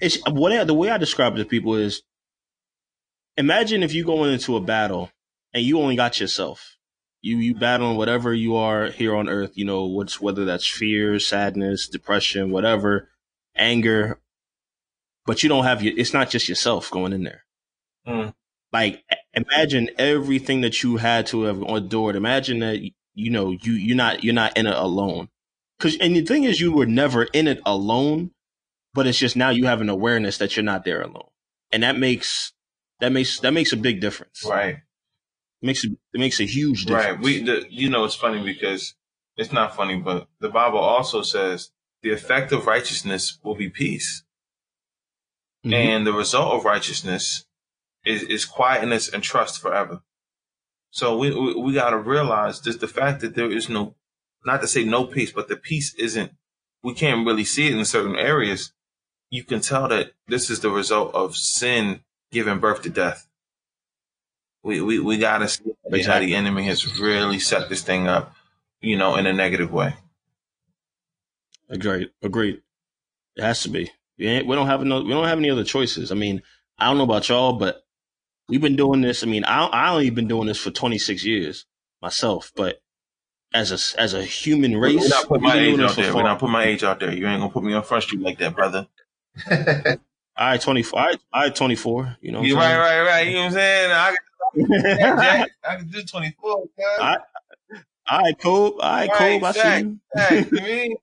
it's 0.01 0.19
what 0.29 0.53
I, 0.53 0.65
the 0.65 0.75
way 0.75 0.91
I 0.91 0.99
describe 0.99 1.35
it 1.35 1.39
to 1.39 1.45
people 1.45 1.75
is 1.75 2.03
imagine 3.37 3.83
if 3.83 3.95
you 3.95 4.05
go 4.05 4.25
into 4.25 4.57
a 4.57 4.61
battle 4.61 5.11
and 5.53 5.65
you 5.65 5.79
only 5.81 5.97
got 5.97 6.21
yourself. 6.21 6.77
You 7.23 7.39
you 7.39 7.55
battling 7.55 7.97
whatever 7.97 8.35
you 8.35 8.57
are 8.57 8.91
here 8.91 9.17
on 9.17 9.31
earth, 9.31 9.53
you 9.55 9.65
know, 9.65 9.85
what's 9.87 10.21
whether 10.21 10.45
that's 10.45 10.69
fear, 10.69 11.19
sadness, 11.19 11.89
depression, 11.89 12.51
whatever, 12.51 13.09
anger, 13.57 14.21
but 15.25 15.43
you 15.43 15.49
don't 15.49 15.65
have 15.65 15.83
your 15.83 15.95
it's 15.97 16.13
not 16.13 16.29
just 16.29 16.49
yourself 16.49 16.91
going 16.91 17.15
in 17.15 17.23
there. 17.23 17.45
Mm. 18.07 18.35
Like 18.73 19.05
imagine 19.33 19.91
everything 19.99 20.61
that 20.63 20.83
you 20.83 20.99
had 20.99 21.27
to 21.29 21.45
have 21.45 21.63
endured. 21.63 22.17
Imagine 22.17 22.59
that 22.59 22.81
you 23.15 23.31
know 23.31 23.53
you 23.53 23.73
you're 23.73 23.97
not 23.97 24.23
you're 24.23 24.35
not 24.35 24.57
in 24.59 24.67
it 24.67 24.77
alone. 24.77 25.29
Cause 25.81 25.97
and 26.01 26.15
the 26.15 26.23
thing 26.23 26.45
is 26.45 26.61
you 26.61 26.73
were 26.73 26.87
never 26.87 27.25
in 27.25 27.49
it 27.49 27.61
alone, 27.65 28.33
but 28.93 29.07
it's 29.07 29.19
just 29.19 29.35
now 29.35 29.49
you 29.49 29.65
have 29.65 29.81
an 29.81 29.89
awareness 29.89 30.37
that 30.39 30.57
you're 30.57 30.65
not 30.65 30.85
there 30.85 31.01
alone. 31.01 31.29
And 31.73 31.83
that 31.83 31.97
makes 31.97 32.53
that 33.01 33.13
makes 33.13 33.41
that 33.41 33.53
makes 33.53 33.73
a 33.73 33.77
big 33.77 34.01
difference. 34.01 34.45
Right. 34.49 34.77
It 35.63 35.67
makes 35.67 35.85
it, 35.85 35.93
it 36.13 36.21
makes 36.21 36.41
a 36.41 36.45
huge 36.45 36.87
difference. 36.87 37.17
Right. 37.17 37.21
We 37.21 37.43
the, 37.43 37.67
you 37.71 37.89
know 37.91 38.05
it's 38.05 38.15
funny 38.15 38.43
because 38.43 38.95
it's 39.37 39.53
not 39.53 39.75
funny, 39.75 39.97
but 39.97 40.29
the 40.41 40.49
Bible 40.49 40.79
also 40.79 41.23
says 41.23 41.71
the 42.03 42.13
effect 42.13 42.53
of 42.53 42.67
righteousness 42.67 43.39
will 43.43 43.55
be 43.55 43.69
peace. 43.69 44.23
Mm-hmm. 45.65 45.75
And 45.75 46.07
the 46.07 46.13
result 46.13 46.55
of 46.55 46.65
righteousness 46.65 47.47
is, 48.05 48.23
is 48.25 48.45
quietness 48.45 49.09
and 49.09 49.23
trust 49.23 49.61
forever. 49.61 50.03
So 50.91 51.17
we, 51.17 51.31
we, 51.31 51.55
we 51.55 51.73
got 51.73 51.91
to 51.91 51.99
realize 51.99 52.61
just 52.61 52.81
the 52.81 52.89
fact 52.89 53.21
that 53.23 53.35
there 53.35 53.51
is 53.51 53.69
no, 53.69 53.97
not 54.45 54.61
to 54.61 54.69
say 54.69 54.85
no 54.85 55.07
peace, 55.07 55.33
but 55.33 55.49
the 55.49 55.57
peace 55.57 55.95
isn't, 55.95 56.33
we 56.83 56.93
can't 56.93 57.27
really 57.27 57.45
see 57.45 57.67
it 57.67 57.75
in 57.75 57.85
certain 57.87 58.17
areas. 58.17 58.73
You 59.31 59.43
can 59.43 59.61
tell 59.61 59.89
that 59.89 60.13
this 60.29 60.51
is 60.51 60.61
the 60.61 60.71
result 60.71 61.15
of 61.15 61.35
sin 61.35 62.05
giving 62.35 62.59
birth 62.59 62.83
to 62.83 62.91
death. 62.91 63.27
We 64.63 64.81
we, 64.81 64.99
we 64.99 65.17
gotta 65.17 65.49
see 65.49 65.63
exactly. 65.87 66.03
how 66.03 66.19
the 66.21 66.35
enemy 66.35 66.65
has 66.65 66.99
really 66.99 67.39
set 67.39 67.69
this 67.69 67.83
thing 67.83 68.09
up, 68.09 68.35
you 68.81 68.99
know, 68.99 69.17
in 69.17 69.27
a 69.27 69.33
negative 69.33 69.73
way. 69.73 69.95
Agreed. 71.71 72.11
Agreed. 72.23 72.61
It 73.37 73.43
has 73.43 73.63
to 73.63 73.71
be. 73.71 73.91
We, 74.19 74.43
we 74.43 74.55
don't 74.55 74.67
have 74.67 74.83
no. 74.85 75.03
We 75.03 75.11
don't 75.11 75.27
have 75.27 75.39
any 75.39 75.51
other 75.51 75.65
choices. 75.65 76.13
I 76.13 76.15
mean, 76.15 76.43
I 76.79 76.87
don't 76.87 76.99
know 76.99 77.05
about 77.05 77.29
y'all, 77.29 77.55
but 77.55 77.85
we've 78.49 78.61
been 78.61 78.77
doing 78.77 79.01
this. 79.01 79.23
I 79.23 79.27
mean, 79.27 79.45
I 79.45 79.67
I 79.67 79.91
only 79.93 80.11
been 80.11 80.29
doing 80.29 80.49
this 80.49 80.59
for 80.59 80.71
26 80.71 81.25
years 81.25 81.67
myself, 82.03 82.53
but 82.57 82.83
as 83.53 83.71
a 83.71 84.01
as 84.01 84.15
a 84.15 84.25
human 84.25 84.77
race, 84.77 85.01
we're 85.01 85.09
not 85.09 85.29
put 85.29 85.41
my 85.41 85.59
age 85.59 85.81
out 85.81 85.97
there. 85.97 86.15
We're 86.15 86.23
not 86.23 86.39
put 86.39 86.51
my 86.51 86.65
age 86.65 86.83
out 86.83 87.01
there. 87.01 87.15
You 87.15 87.27
ain't 87.27 87.41
gonna 87.41 87.53
put 87.53 87.65
me 87.65 87.75
on 87.75 87.83
front 87.83 88.05
street 88.05 88.23
like 88.23 88.39
that, 88.39 88.55
brother. 88.55 88.87
I 90.37 90.59
24. 90.59 90.99
I, 90.99 91.15
I 91.33 91.49
24. 91.51 92.17
You 92.21 92.33
know. 92.33 92.43
You 92.43 92.57
right, 92.57 92.77
right, 92.77 93.03
right. 93.03 93.27
You 93.27 93.35
know 93.35 93.41
what 93.41 93.47
I'm 93.47 93.53
saying? 93.53 93.91
I 93.93 94.17
can, 94.55 94.67
Jack, 95.21 95.51
I 95.69 95.77
can 95.77 95.89
do 95.89 96.03
24. 96.03 96.65
I, 97.01 97.17
all 98.07 98.21
right, 98.21 98.39
cool. 98.39 98.79
I 98.83 99.07
right 99.07 99.41
cool. 99.41 99.47
I 99.47 99.53
see 99.53 99.79
you. 99.79 100.47
You 100.53 100.63
mean? 100.63 100.97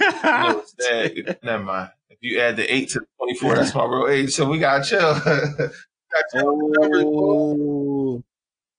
no, 0.00 0.64
never 1.42 1.64
mind. 1.64 1.90
If 2.10 2.18
you 2.20 2.40
add 2.40 2.56
the 2.56 2.72
8 2.72 2.88
to 2.90 3.00
the 3.00 3.06
24, 3.18 3.54
that's 3.54 3.74
my 3.74 3.84
real 3.84 4.08
age. 4.08 4.32
So 4.32 4.48
we 4.48 4.58
got 4.58 4.84
to 4.84 4.90
chill. 4.90 5.70
oh. 6.44 8.22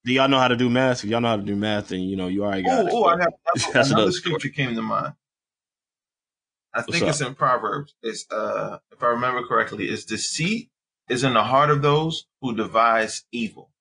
Do 0.04 0.14
y'all 0.14 0.28
know 0.28 0.40
how 0.40 0.48
to 0.48 0.58
do 0.58 0.70
math? 0.70 1.04
If 1.04 1.10
y'all 1.10 1.22
know 1.22 1.30
how 1.30 1.38
to 1.38 1.44
do 1.44 1.56
math, 1.56 1.90
then 1.90 2.02
you 2.02 2.16
know 2.16 2.28
you 2.28 2.44
already 2.44 2.64
got 2.64 2.92
oh, 2.92 3.10
it. 3.10 3.14
I 3.14 3.24
have, 3.24 3.74
that's 3.74 3.92
another 3.92 4.12
scripture 4.12 4.50
came 4.50 4.76
to 4.76 4.82
mind. 4.82 5.14
I 6.74 6.82
think 6.82 7.04
it's 7.04 7.22
in 7.22 7.36
Proverbs. 7.36 7.94
It's 8.02 8.26
uh, 8.32 8.80
if 8.92 9.04
I 9.04 9.08
remember 9.08 9.44
correctly, 9.44 9.86
it's 9.86 10.06
deceit 10.06 10.70
is 11.10 11.24
in 11.24 11.34
the 11.34 11.44
heart 11.44 11.70
of 11.70 11.82
those 11.82 12.26
who 12.42 12.56
devise 12.56 13.26
evil, 13.32 13.72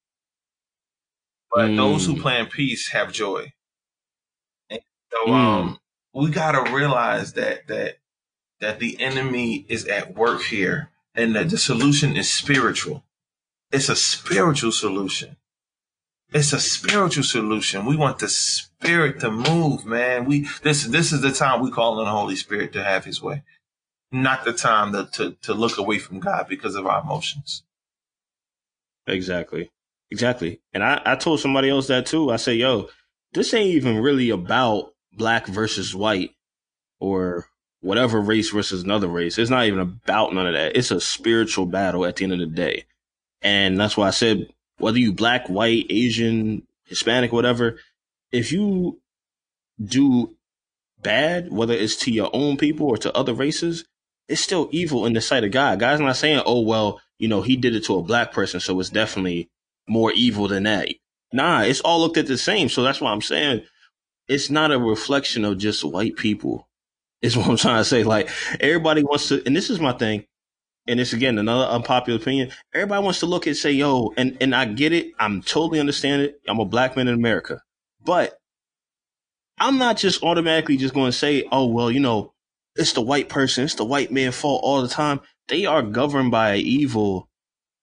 but 1.52 1.70
mm. 1.70 1.76
those 1.76 2.06
who 2.06 2.20
plan 2.20 2.46
peace 2.46 2.88
have 2.90 3.12
joy. 3.12 3.52
And 4.68 4.80
so, 5.12 5.26
mm. 5.26 5.32
um, 5.32 5.78
we 6.12 6.30
gotta 6.30 6.72
realize 6.72 7.34
that 7.34 7.68
that 7.68 7.98
that 8.60 8.80
the 8.80 9.00
enemy 9.00 9.64
is 9.68 9.86
at 9.86 10.16
work 10.16 10.42
here, 10.42 10.90
and 11.14 11.36
that 11.36 11.50
the 11.50 11.58
solution 11.58 12.16
is 12.16 12.32
spiritual. 12.32 13.04
It's 13.70 13.88
a 13.88 13.96
spiritual 13.96 14.72
solution. 14.72 15.36
It's 16.32 16.52
a 16.52 16.60
spiritual 16.60 17.24
solution. 17.24 17.86
We 17.86 17.96
want 17.96 18.20
the 18.20 18.28
spirit 18.28 19.20
to 19.20 19.30
move, 19.30 19.84
man. 19.84 20.24
We 20.26 20.48
this 20.62 20.84
this 20.84 21.12
is 21.12 21.22
the 21.22 21.32
time 21.32 21.60
we 21.60 21.70
call 21.70 21.98
on 21.98 22.04
the 22.04 22.10
Holy 22.10 22.36
Spirit 22.36 22.72
to 22.74 22.84
have 22.84 23.04
His 23.04 23.20
way, 23.20 23.42
not 24.12 24.44
the 24.44 24.52
time 24.52 24.92
to 24.92 25.08
to, 25.14 25.32
to 25.42 25.54
look 25.54 25.78
away 25.78 25.98
from 25.98 26.20
God 26.20 26.46
because 26.48 26.76
of 26.76 26.86
our 26.86 27.00
emotions. 27.02 27.64
Exactly, 29.06 29.70
exactly. 30.10 30.60
And 30.72 30.84
I 30.84 31.02
I 31.04 31.16
told 31.16 31.40
somebody 31.40 31.68
else 31.68 31.88
that 31.88 32.06
too. 32.06 32.30
I 32.30 32.36
say, 32.36 32.54
yo, 32.54 32.88
this 33.32 33.52
ain't 33.52 33.74
even 33.74 33.98
really 33.98 34.30
about 34.30 34.92
black 35.12 35.48
versus 35.48 35.94
white 35.96 36.30
or 37.00 37.46
whatever 37.80 38.20
race 38.20 38.50
versus 38.50 38.84
another 38.84 39.08
race. 39.08 39.38
It's 39.38 39.50
not 39.50 39.64
even 39.66 39.80
about 39.80 40.32
none 40.32 40.46
of 40.46 40.52
that. 40.54 40.76
It's 40.76 40.92
a 40.92 41.00
spiritual 41.00 41.66
battle 41.66 42.04
at 42.04 42.16
the 42.16 42.24
end 42.24 42.34
of 42.34 42.38
the 42.38 42.46
day. 42.46 42.84
And 43.42 43.80
that's 43.80 43.96
why 43.96 44.08
I 44.08 44.10
said 44.10 44.48
whether 44.80 44.98
you 44.98 45.12
black, 45.12 45.48
white, 45.48 45.86
Asian, 45.90 46.66
Hispanic, 46.86 47.32
whatever, 47.32 47.78
if 48.32 48.52
you 48.52 49.00
do 49.82 50.36
bad, 51.00 51.50
whether 51.50 51.74
it's 51.74 51.96
to 51.96 52.10
your 52.10 52.30
own 52.32 52.56
people 52.56 52.86
or 52.86 52.96
to 52.98 53.16
other 53.16 53.34
races, 53.34 53.84
it's 54.28 54.40
still 54.40 54.68
evil 54.70 55.06
in 55.06 55.12
the 55.12 55.20
sight 55.20 55.44
of 55.44 55.50
God. 55.50 55.80
God's 55.80 56.00
not 56.00 56.16
saying, 56.16 56.42
oh, 56.46 56.60
well, 56.60 57.00
you 57.18 57.28
know, 57.28 57.42
he 57.42 57.56
did 57.56 57.74
it 57.74 57.84
to 57.84 57.96
a 57.96 58.02
black 58.02 58.32
person, 58.32 58.60
so 58.60 58.78
it's 58.80 58.90
definitely 58.90 59.50
more 59.88 60.12
evil 60.12 60.48
than 60.48 60.64
that. 60.64 60.88
Nah, 61.32 61.62
it's 61.62 61.80
all 61.80 62.00
looked 62.00 62.16
at 62.16 62.26
the 62.26 62.38
same. 62.38 62.68
So 62.68 62.82
that's 62.82 63.00
why 63.00 63.12
I'm 63.12 63.22
saying 63.22 63.62
it's 64.28 64.50
not 64.50 64.72
a 64.72 64.78
reflection 64.78 65.44
of 65.44 65.58
just 65.58 65.84
white 65.84 66.16
people. 66.16 66.68
Is 67.22 67.36
what 67.36 67.48
I'm 67.48 67.56
trying 67.56 67.80
to 67.80 67.84
say. 67.84 68.04
Like 68.04 68.30
everybody 68.60 69.02
wants 69.02 69.28
to, 69.28 69.42
and 69.44 69.54
this 69.54 69.70
is 69.70 69.80
my 69.80 69.92
thing 69.92 70.24
and 70.86 71.00
it's 71.00 71.12
again 71.12 71.38
another 71.38 71.66
unpopular 71.66 72.18
opinion. 72.18 72.50
Everybody 72.74 73.04
wants 73.04 73.20
to 73.20 73.26
look 73.26 73.46
and 73.46 73.56
say, 73.56 73.72
yo, 73.72 74.12
and, 74.16 74.36
and 74.40 74.54
I 74.54 74.64
get 74.64 74.92
it. 74.92 75.12
I'm 75.18 75.42
totally 75.42 75.80
understand 75.80 76.22
it. 76.22 76.40
I'm 76.48 76.58
a 76.58 76.64
black 76.64 76.96
man 76.96 77.08
in 77.08 77.14
America. 77.14 77.62
But 78.04 78.38
I'm 79.58 79.78
not 79.78 79.98
just 79.98 80.22
automatically 80.22 80.76
just 80.76 80.94
going 80.94 81.10
to 81.10 81.16
say, 81.16 81.44
oh, 81.52 81.66
well, 81.66 81.90
you 81.90 82.00
know, 82.00 82.32
it's 82.76 82.94
the 82.94 83.02
white 83.02 83.28
person, 83.28 83.64
it's 83.64 83.74
the 83.74 83.84
white 83.84 84.10
man 84.10 84.32
fault 84.32 84.62
all 84.64 84.80
the 84.80 84.88
time. 84.88 85.20
They 85.48 85.66
are 85.66 85.82
governed 85.82 86.30
by 86.30 86.56
evil, 86.56 87.28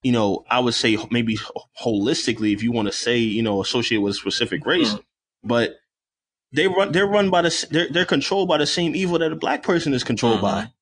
you 0.02 0.12
know, 0.12 0.44
I 0.50 0.60
would 0.60 0.74
say 0.74 0.98
maybe 1.10 1.38
holistically, 1.80 2.52
if 2.52 2.62
you 2.62 2.72
want 2.72 2.88
to 2.88 2.92
say, 2.92 3.18
you 3.18 3.42
know, 3.42 3.60
associate 3.60 3.98
with 3.98 4.14
a 4.14 4.18
specific 4.18 4.66
race, 4.66 4.94
mm. 4.94 5.02
but 5.44 5.76
they 6.52 6.66
run, 6.66 6.92
they're 6.92 7.06
run 7.06 7.30
by 7.30 7.42
the, 7.42 7.66
they're, 7.70 7.88
they're 7.90 8.04
controlled 8.04 8.48
by 8.48 8.58
the 8.58 8.66
same 8.66 8.96
evil 8.96 9.18
that 9.18 9.32
a 9.32 9.36
black 9.36 9.62
person 9.62 9.94
is 9.94 10.02
controlled 10.02 10.40
mm-hmm. 10.40 10.66
by. 10.66 10.72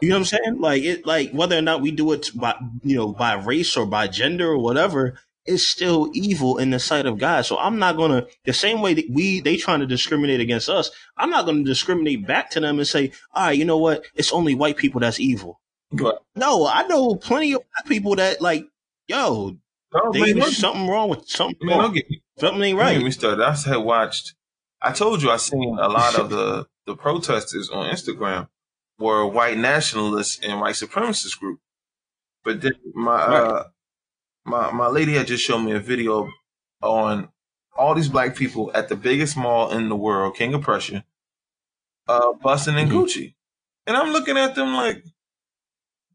You 0.00 0.10
know 0.10 0.16
what 0.16 0.18
I'm 0.20 0.24
saying? 0.26 0.60
Like 0.60 0.82
it, 0.82 1.06
like 1.06 1.32
whether 1.32 1.58
or 1.58 1.62
not 1.62 1.82
we 1.82 1.90
do 1.90 2.12
it 2.12 2.30
by, 2.34 2.54
you 2.82 2.96
know, 2.96 3.12
by 3.12 3.34
race 3.34 3.76
or 3.76 3.84
by 3.84 4.06
gender 4.06 4.48
or 4.48 4.58
whatever, 4.58 5.18
it's 5.44 5.66
still 5.66 6.10
evil 6.12 6.58
in 6.58 6.70
the 6.70 6.78
sight 6.78 7.06
of 7.06 7.18
God. 7.18 7.46
So 7.46 7.58
I'm 7.58 7.78
not 7.78 7.96
gonna 7.96 8.26
the 8.44 8.52
same 8.52 8.80
way 8.80 8.94
that 8.94 9.10
we 9.10 9.40
they 9.40 9.56
trying 9.56 9.80
to 9.80 9.86
discriminate 9.86 10.40
against 10.40 10.68
us. 10.68 10.90
I'm 11.16 11.30
not 11.30 11.46
gonna 11.46 11.64
discriminate 11.64 12.26
back 12.26 12.50
to 12.50 12.60
them 12.60 12.78
and 12.78 12.86
say, 12.86 13.12
all 13.34 13.46
right, 13.46 13.58
you 13.58 13.64
know 13.64 13.78
what? 13.78 14.04
It's 14.14 14.32
only 14.32 14.54
white 14.54 14.76
people 14.76 15.00
that's 15.00 15.18
evil. 15.18 15.60
But, 15.90 16.22
no, 16.36 16.66
I 16.66 16.86
know 16.86 17.14
plenty 17.16 17.52
of 17.54 17.62
black 17.62 17.86
people 17.86 18.16
that 18.16 18.40
like, 18.40 18.66
yo, 19.08 19.56
no, 19.92 20.12
they, 20.12 20.34
man, 20.34 20.50
something 20.50 20.86
wrong 20.86 21.08
with 21.08 21.28
something. 21.28 21.66
Man, 21.66 21.78
wrong. 21.78 21.98
Something 22.38 22.62
ain't 22.62 22.78
right. 22.78 23.02
Me 23.02 23.10
started. 23.10 23.42
I 23.42 23.56
had 23.56 23.78
watched. 23.78 24.34
I 24.80 24.92
told 24.92 25.22
you 25.22 25.30
I 25.30 25.38
seen 25.38 25.76
a 25.80 25.88
lot 25.88 26.14
of 26.14 26.30
the 26.30 26.66
the 26.86 26.94
protesters 26.94 27.68
on 27.70 27.90
Instagram 27.90 28.48
were 28.98 29.26
white 29.26 29.56
nationalists 29.56 30.40
and 30.42 30.60
white 30.60 30.74
supremacist 30.74 31.38
group. 31.38 31.60
But 32.44 32.60
then 32.60 32.72
my 32.94 33.14
uh, 33.14 33.64
my 34.44 34.70
my 34.72 34.88
lady 34.88 35.14
had 35.14 35.26
just 35.26 35.44
shown 35.44 35.64
me 35.64 35.72
a 35.72 35.80
video 35.80 36.28
on 36.82 37.28
all 37.76 37.94
these 37.94 38.08
black 38.08 38.34
people 38.34 38.70
at 38.74 38.88
the 38.88 38.96
biggest 38.96 39.36
mall 39.36 39.70
in 39.70 39.88
the 39.88 39.96
world, 39.96 40.36
King 40.36 40.54
of 40.54 40.62
Prussia, 40.62 41.04
uh, 42.08 42.32
busting 42.32 42.76
in 42.76 42.88
mm-hmm. 42.88 42.96
Gucci. 42.96 43.34
And 43.86 43.96
I'm 43.96 44.12
looking 44.12 44.36
at 44.36 44.54
them 44.54 44.74
like, 44.74 45.02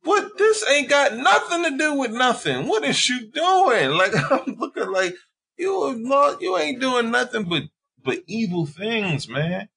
what? 0.03 0.37
This 0.37 0.65
ain't 0.69 0.89
got 0.89 1.15
nothing 1.15 1.63
to 1.63 1.77
do 1.77 1.93
with 1.95 2.11
nothing. 2.11 2.67
What 2.67 2.83
is 2.83 3.09
you 3.09 3.31
doing? 3.31 3.91
Like, 3.97 4.13
I'm 4.31 4.55
looking 4.59 4.91
like, 4.91 5.15
you, 5.57 6.37
you 6.41 6.57
ain't 6.57 6.81
doing 6.81 7.11
nothing 7.11 7.45
but, 7.45 7.63
but 8.03 8.19
evil 8.27 8.65
things, 8.65 9.29
man. 9.29 9.69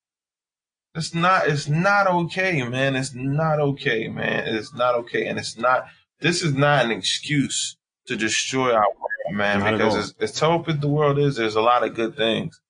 It's 0.96 1.14
not, 1.14 1.46
it's 1.46 1.68
not 1.68 2.06
okay, 2.06 2.66
man. 2.66 2.96
It's 2.96 3.14
not 3.14 3.60
okay, 3.60 4.08
man. 4.08 4.44
It's 4.46 4.72
not 4.72 4.94
okay. 4.94 5.26
And 5.26 5.38
it's 5.38 5.58
not, 5.58 5.86
this 6.20 6.42
is 6.42 6.54
not 6.54 6.86
an 6.86 6.90
excuse 6.90 7.76
to 8.06 8.16
destroy 8.16 8.72
our 8.72 8.80
world, 8.80 9.36
man, 9.36 9.60
not 9.60 9.72
because 9.72 9.94
as, 9.94 10.14
as 10.20 10.32
tough 10.32 10.68
as 10.68 10.78
the 10.78 10.88
world 10.88 11.18
is, 11.18 11.36
there's 11.36 11.54
a 11.54 11.60
lot 11.60 11.84
of 11.84 11.94
good 11.94 12.16
things. 12.16 12.62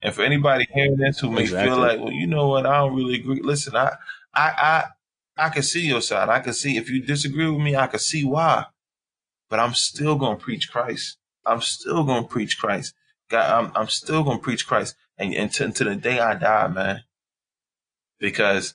And 0.00 0.14
for 0.14 0.22
anybody 0.22 0.68
hearing 0.72 0.96
this 0.96 1.18
who 1.18 1.30
may 1.30 1.42
exactly. 1.42 1.70
feel 1.70 1.78
like, 1.78 1.98
well, 1.98 2.12
you 2.12 2.28
know 2.28 2.46
what, 2.46 2.66
I 2.66 2.78
don't 2.78 2.94
really 2.94 3.16
agree. 3.16 3.40
Listen, 3.42 3.74
I, 3.74 3.96
I, 4.32 4.48
I, 4.48 4.84
I 5.36 5.48
can 5.48 5.62
see 5.64 5.80
your 5.80 6.02
side. 6.02 6.28
I 6.28 6.38
can 6.38 6.52
see 6.52 6.76
if 6.76 6.88
you 6.88 7.04
disagree 7.04 7.50
with 7.50 7.60
me, 7.60 7.74
I 7.74 7.88
can 7.88 7.98
see 7.98 8.24
why. 8.24 8.66
But 9.50 9.58
I'm 9.58 9.74
still 9.74 10.14
gonna 10.14 10.36
preach 10.36 10.70
Christ. 10.70 11.18
I'm 11.44 11.60
still 11.60 12.04
gonna 12.04 12.28
preach 12.28 12.58
Christ. 12.58 12.94
God, 13.28 13.50
I'm, 13.50 13.72
I'm 13.74 13.88
still 13.88 14.22
gonna 14.22 14.38
preach 14.38 14.68
Christ, 14.68 14.94
and 15.18 15.34
until, 15.34 15.66
until 15.66 15.88
the 15.88 15.96
day 15.96 16.20
I 16.20 16.34
die, 16.34 16.68
man 16.68 17.02
because 18.22 18.74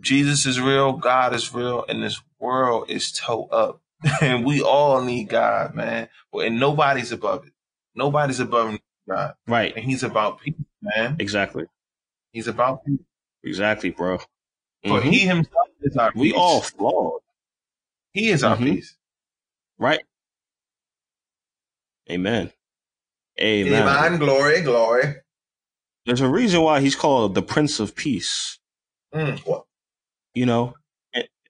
Jesus 0.00 0.46
is 0.46 0.58
real, 0.60 0.92
God 0.94 1.34
is 1.34 1.52
real, 1.52 1.84
and 1.86 2.02
this 2.02 2.22
world 2.38 2.88
is 2.88 3.12
toe 3.12 3.46
up. 3.46 3.82
and 4.22 4.46
we 4.46 4.62
all 4.62 5.02
need 5.02 5.28
God, 5.28 5.74
man. 5.74 6.08
And 6.32 6.60
nobody's 6.60 7.12
above 7.12 7.46
it. 7.46 7.52
Nobody's 7.94 8.40
above 8.40 8.78
God. 9.08 9.34
Right. 9.46 9.74
And 9.74 9.84
he's 9.84 10.02
about 10.02 10.40
peace, 10.40 10.54
man. 10.80 11.16
Exactly. 11.18 11.64
He's 12.32 12.46
about 12.46 12.84
peace. 12.84 13.00
Exactly, 13.42 13.90
bro. 13.90 14.18
For 14.84 15.00
mm-hmm. 15.00 15.08
he 15.08 15.18
himself 15.20 15.68
is 15.80 15.96
our 15.96 16.12
We 16.14 16.32
all 16.32 16.60
flawed. 16.60 17.20
He 18.12 18.28
is 18.28 18.44
our 18.44 18.56
mm-hmm. 18.56 18.64
peace. 18.66 18.96
Right. 19.78 20.00
Amen. 22.10 22.52
Amen. 23.40 23.72
Divine 23.72 24.18
Glory, 24.18 24.60
glory. 24.60 25.16
There's 26.04 26.20
a 26.20 26.28
reason 26.28 26.60
why 26.60 26.80
he's 26.80 26.94
called 26.94 27.34
the 27.34 27.42
Prince 27.42 27.80
of 27.80 27.96
Peace. 27.96 28.58
Mm, 29.14 29.64
you 30.34 30.46
know, 30.46 30.74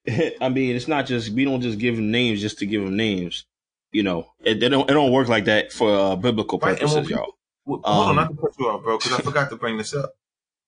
I 0.40 0.48
mean, 0.48 0.76
it's 0.76 0.88
not 0.88 1.06
just 1.06 1.32
we 1.32 1.44
don't 1.44 1.60
just 1.60 1.78
give 1.78 1.96
them 1.96 2.10
names 2.10 2.40
just 2.40 2.58
to 2.58 2.66
give 2.66 2.84
them 2.84 2.96
names. 2.96 3.44
You 3.92 4.02
know, 4.02 4.26
it, 4.40 4.54
don't 4.54 4.88
it 4.88 4.92
don't 4.92 5.12
work 5.12 5.28
like 5.28 5.46
that 5.46 5.72
for 5.72 5.90
uh, 5.90 6.16
biblical 6.16 6.58
purposes, 6.58 6.94
right. 6.94 7.08
y'all. 7.08 7.32
Well, 7.64 7.80
um, 7.84 7.94
hold 7.94 8.08
on, 8.08 8.16
not 8.16 8.28
to 8.28 8.34
put 8.34 8.58
you 8.58 8.68
off, 8.68 8.82
bro, 8.82 8.98
because 8.98 9.12
I 9.12 9.22
forgot 9.22 9.50
to 9.50 9.56
bring 9.56 9.78
this 9.78 9.94
up. 9.94 10.12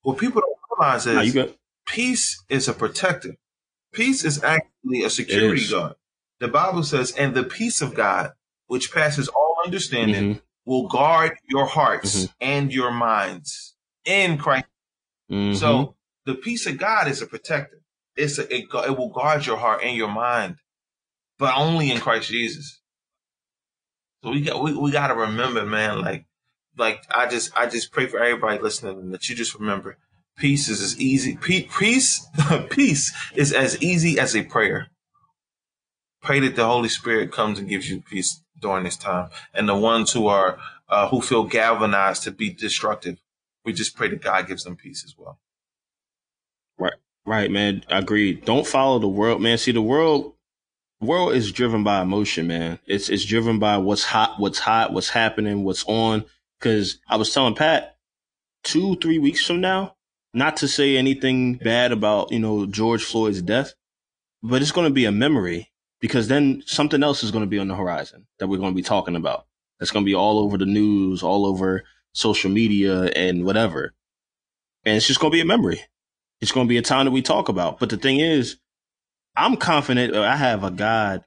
What 0.03 0.18
people 0.18 0.40
don't 0.40 0.79
realize 0.79 1.07
is 1.07 1.35
nah, 1.35 1.46
peace 1.87 2.42
is 2.48 2.68
a 2.68 2.72
protector. 2.72 3.37
Peace 3.92 4.24
is 4.24 4.42
actually 4.42 5.05
a 5.05 5.11
security 5.11 5.66
guard. 5.68 5.94
The 6.40 6.48
Bible 6.48 6.83
says, 6.83 7.12
"And 7.12 7.35
the 7.35 7.44
peace 7.44 7.83
of 7.83 7.94
God, 7.94 8.33
which 8.66 8.92
passes 8.92 9.29
all 9.29 9.57
understanding, 9.64 10.22
mm-hmm. 10.35 10.38
will 10.64 10.88
guard 10.88 11.33
your 11.48 11.66
hearts 11.66 12.24
mm-hmm. 12.24 12.33
and 12.40 12.72
your 12.72 12.90
minds 12.90 13.77
in 14.05 14.38
Christ." 14.38 14.66
Mm-hmm. 15.31 15.55
So 15.55 15.94
the 16.28 16.34
peace 16.34 16.66
of 16.66 16.76
God 16.76 17.08
is 17.08 17.22
a 17.22 17.26
protector. 17.26 17.80
It's 18.14 18.38
a, 18.38 18.42
it, 18.54 18.66
it 18.70 18.98
will 18.98 19.08
guard 19.08 19.46
your 19.46 19.56
heart 19.56 19.80
and 19.82 19.96
your 19.96 20.10
mind, 20.10 20.56
but 21.38 21.56
only 21.56 21.90
in 21.90 22.00
Christ 22.00 22.28
Jesus. 22.28 22.82
So 24.22 24.32
we 24.32 24.42
got 24.42 24.62
we, 24.62 24.74
we 24.74 24.90
got 24.90 25.06
to 25.06 25.14
remember, 25.14 25.64
man. 25.64 26.02
Like 26.02 26.26
like 26.76 27.02
I 27.10 27.28
just 27.28 27.56
I 27.56 27.66
just 27.66 27.92
pray 27.92 28.08
for 28.08 28.20
everybody 28.20 28.60
listening 28.60 29.10
that 29.12 29.26
you 29.30 29.36
just 29.36 29.54
remember 29.54 29.96
peace 30.36 30.68
is 30.68 30.82
as 30.82 31.00
easy. 31.00 31.38
Peace 31.38 32.26
peace 32.70 33.14
is 33.34 33.54
as 33.54 33.80
easy 33.82 34.18
as 34.18 34.36
a 34.36 34.42
prayer. 34.42 34.88
Pray 36.20 36.40
that 36.40 36.56
the 36.56 36.66
Holy 36.66 36.90
Spirit 36.90 37.32
comes 37.32 37.58
and 37.58 37.70
gives 37.70 37.88
you 37.88 38.02
peace 38.02 38.42
during 38.60 38.84
this 38.84 38.98
time, 38.98 39.30
and 39.54 39.66
the 39.66 39.76
ones 39.76 40.12
who 40.12 40.26
are 40.26 40.58
uh, 40.90 41.08
who 41.08 41.22
feel 41.22 41.44
galvanized 41.44 42.24
to 42.24 42.30
be 42.30 42.50
destructive, 42.50 43.18
we 43.64 43.72
just 43.72 43.96
pray 43.96 44.08
that 44.08 44.20
God 44.20 44.46
gives 44.46 44.64
them 44.64 44.76
peace 44.76 45.04
as 45.06 45.14
well. 45.16 45.38
Right, 47.28 47.50
man. 47.50 47.84
I 47.90 47.98
agree. 47.98 48.32
Don't 48.32 48.66
follow 48.66 48.98
the 48.98 49.06
world, 49.06 49.42
man. 49.42 49.58
See, 49.58 49.72
the 49.72 49.82
world, 49.82 50.32
world 50.98 51.34
is 51.34 51.52
driven 51.52 51.84
by 51.84 52.00
emotion, 52.00 52.46
man. 52.46 52.78
It's 52.86 53.10
it's 53.10 53.26
driven 53.26 53.58
by 53.58 53.76
what's 53.76 54.02
hot, 54.02 54.40
what's 54.40 54.58
hot, 54.58 54.94
what's 54.94 55.10
happening, 55.10 55.62
what's 55.62 55.84
on. 55.84 56.24
Because 56.58 57.00
I 57.06 57.16
was 57.16 57.30
telling 57.30 57.54
Pat, 57.54 57.98
two, 58.64 58.96
three 58.96 59.18
weeks 59.18 59.44
from 59.44 59.60
now, 59.60 59.94
not 60.32 60.56
to 60.56 60.68
say 60.68 60.96
anything 60.96 61.56
bad 61.56 61.92
about 61.92 62.32
you 62.32 62.38
know 62.38 62.64
George 62.64 63.04
Floyd's 63.04 63.42
death, 63.42 63.74
but 64.42 64.62
it's 64.62 64.72
going 64.72 64.88
to 64.88 64.94
be 64.94 65.04
a 65.04 65.12
memory 65.12 65.70
because 66.00 66.28
then 66.28 66.62
something 66.64 67.02
else 67.02 67.22
is 67.22 67.30
going 67.30 67.44
to 67.44 67.50
be 67.50 67.58
on 67.58 67.68
the 67.68 67.74
horizon 67.74 68.26
that 68.38 68.46
we're 68.46 68.56
going 68.56 68.72
to 68.72 68.74
be 68.74 68.82
talking 68.82 69.16
about. 69.16 69.44
That's 69.78 69.90
going 69.90 70.02
to 70.02 70.08
be 70.08 70.14
all 70.14 70.38
over 70.38 70.56
the 70.56 70.64
news, 70.64 71.22
all 71.22 71.44
over 71.44 71.84
social 72.14 72.50
media, 72.50 73.02
and 73.02 73.44
whatever. 73.44 73.92
And 74.86 74.96
it's 74.96 75.06
just 75.06 75.20
going 75.20 75.30
to 75.30 75.36
be 75.36 75.42
a 75.42 75.44
memory. 75.44 75.82
It's 76.40 76.53
going 76.53 76.66
to 76.66 76.68
be 76.68 76.79
a 76.79 76.83
time 76.83 77.07
that 77.07 77.11
we 77.11 77.22
talk 77.22 77.48
about. 77.48 77.79
But 77.79 77.90
the 77.90 77.96
thing 77.96 78.20
is, 78.20 78.57
I'm 79.37 79.57
confident 79.57 80.14
I 80.14 80.37
have 80.37 80.64
a 80.64 80.70
God 80.70 81.24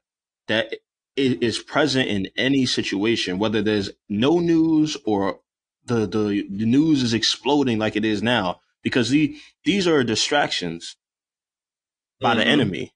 that 0.48 0.74
is 1.16 1.60
present 1.60 2.08
in 2.08 2.30
any 2.38 2.66
situation, 2.66 3.40
whether 3.40 3.62
there's 3.62 3.92
no 4.10 4.40
news 4.40 4.98
or 5.06 5.40
the, 5.86 6.08
the, 6.08 6.46
the 6.50 6.66
news 6.66 7.04
is 7.04 7.14
exploding 7.14 7.78
like 7.78 7.96
it 7.96 8.06
is 8.06 8.24
now, 8.24 8.60
because 8.84 9.10
the, 9.10 9.36
these 9.66 9.88
are 9.88 10.04
distractions 10.04 10.96
by 12.20 12.32
mm-hmm. 12.32 12.40
the 12.40 12.46
enemy 12.46 12.94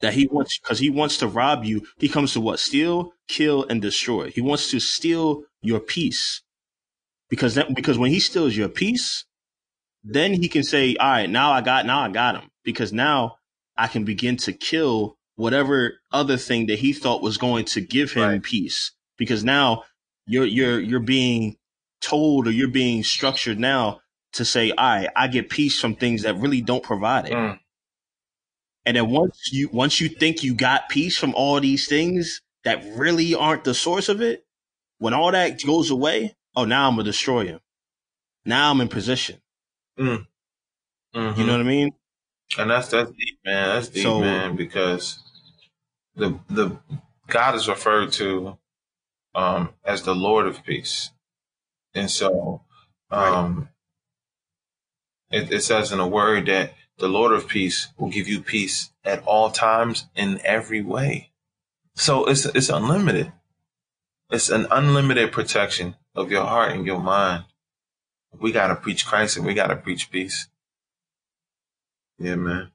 that 0.00 0.14
he 0.14 0.26
wants, 0.26 0.58
because 0.58 0.78
he 0.78 0.90
wants 0.90 1.18
to 1.18 1.26
rob 1.26 1.64
you. 1.64 1.86
He 1.98 2.08
comes 2.08 2.32
to 2.34 2.40
what? 2.40 2.58
Steal, 2.58 3.12
kill, 3.28 3.64
and 3.68 3.82
destroy. 3.82 4.30
He 4.30 4.40
wants 4.40 4.70
to 4.70 4.80
steal 4.80 5.42
your 5.62 5.80
peace. 5.80 6.42
Because 7.28 7.54
that, 7.56 7.74
because 7.74 7.98
when 7.98 8.12
he 8.12 8.20
steals 8.20 8.56
your 8.56 8.68
peace, 8.68 9.24
then 10.08 10.32
he 10.34 10.48
can 10.48 10.62
say, 10.62 10.94
all 10.96 11.10
right, 11.10 11.28
now 11.28 11.50
I 11.50 11.60
got, 11.60 11.84
now 11.84 12.00
I 12.00 12.08
got 12.08 12.36
him 12.36 12.48
because 12.64 12.92
now 12.92 13.38
I 13.76 13.88
can 13.88 14.04
begin 14.04 14.36
to 14.38 14.52
kill 14.52 15.16
whatever 15.34 15.94
other 16.12 16.36
thing 16.36 16.66
that 16.66 16.78
he 16.78 16.92
thought 16.92 17.22
was 17.22 17.38
going 17.38 17.64
to 17.66 17.80
give 17.80 18.12
him 18.12 18.22
right. 18.22 18.42
peace 18.42 18.92
because 19.18 19.44
now 19.44 19.82
you're, 20.26 20.46
you're, 20.46 20.80
you're 20.80 21.00
being 21.00 21.56
told 22.00 22.46
or 22.46 22.52
you're 22.52 22.68
being 22.68 23.02
structured 23.02 23.58
now 23.58 24.00
to 24.34 24.44
say, 24.44 24.70
all 24.70 24.76
right, 24.76 25.08
I 25.16 25.26
get 25.26 25.50
peace 25.50 25.80
from 25.80 25.96
things 25.96 26.22
that 26.22 26.36
really 26.36 26.60
don't 26.60 26.82
provide 26.82 27.26
it. 27.26 27.32
Mm. 27.32 27.58
And 28.84 28.96
then 28.96 29.10
once 29.10 29.50
you, 29.52 29.68
once 29.72 30.00
you 30.00 30.08
think 30.08 30.44
you 30.44 30.54
got 30.54 30.88
peace 30.88 31.18
from 31.18 31.34
all 31.34 31.60
these 31.60 31.88
things 31.88 32.42
that 32.62 32.84
really 32.94 33.34
aren't 33.34 33.64
the 33.64 33.74
source 33.74 34.08
of 34.08 34.20
it, 34.20 34.44
when 34.98 35.14
all 35.14 35.32
that 35.32 35.62
goes 35.64 35.90
away, 35.90 36.36
oh, 36.54 36.64
now 36.64 36.86
I'm 36.86 36.94
going 36.94 37.04
to 37.04 37.10
destroy 37.10 37.46
him. 37.46 37.60
Now 38.44 38.70
I'm 38.70 38.80
in 38.80 38.88
position. 38.88 39.40
Mm. 39.98 40.26
Mm-hmm. 41.14 41.40
You 41.40 41.46
know 41.46 41.52
what 41.52 41.60
I 41.60 41.64
mean? 41.64 41.90
And 42.58 42.70
that's 42.70 42.88
that's 42.88 43.10
deep, 43.10 43.38
man. 43.44 43.68
That's 43.68 43.88
deep, 43.88 44.02
so, 44.02 44.20
man, 44.20 44.56
because 44.56 45.18
the 46.14 46.38
the 46.48 46.76
God 47.26 47.54
is 47.54 47.68
referred 47.68 48.12
to 48.12 48.58
um, 49.34 49.70
as 49.84 50.02
the 50.02 50.14
Lord 50.14 50.46
of 50.46 50.62
Peace, 50.64 51.10
and 51.94 52.10
so 52.10 52.62
um, 53.10 53.68
right. 55.32 55.42
it, 55.42 55.52
it 55.52 55.62
says 55.62 55.92
in 55.92 56.00
a 56.00 56.06
word 56.06 56.46
that 56.46 56.74
the 56.98 57.08
Lord 57.08 57.32
of 57.32 57.48
Peace 57.48 57.88
will 57.98 58.10
give 58.10 58.28
you 58.28 58.40
peace 58.40 58.90
at 59.04 59.22
all 59.24 59.50
times 59.50 60.06
in 60.14 60.40
every 60.44 60.82
way. 60.82 61.30
So 61.94 62.26
it's 62.26 62.44
it's 62.46 62.68
unlimited. 62.68 63.32
It's 64.30 64.50
an 64.50 64.66
unlimited 64.70 65.32
protection 65.32 65.96
of 66.14 66.30
your 66.30 66.44
heart 66.44 66.72
and 66.72 66.86
your 66.86 67.00
mind 67.00 67.44
we 68.40 68.52
got 68.52 68.68
to 68.68 68.76
preach 68.76 69.06
Christ 69.06 69.36
and 69.36 69.46
we 69.46 69.54
got 69.54 69.68
to 69.68 69.76
preach 69.76 70.10
peace. 70.10 70.48
Yeah, 72.18 72.36
man. 72.36 72.70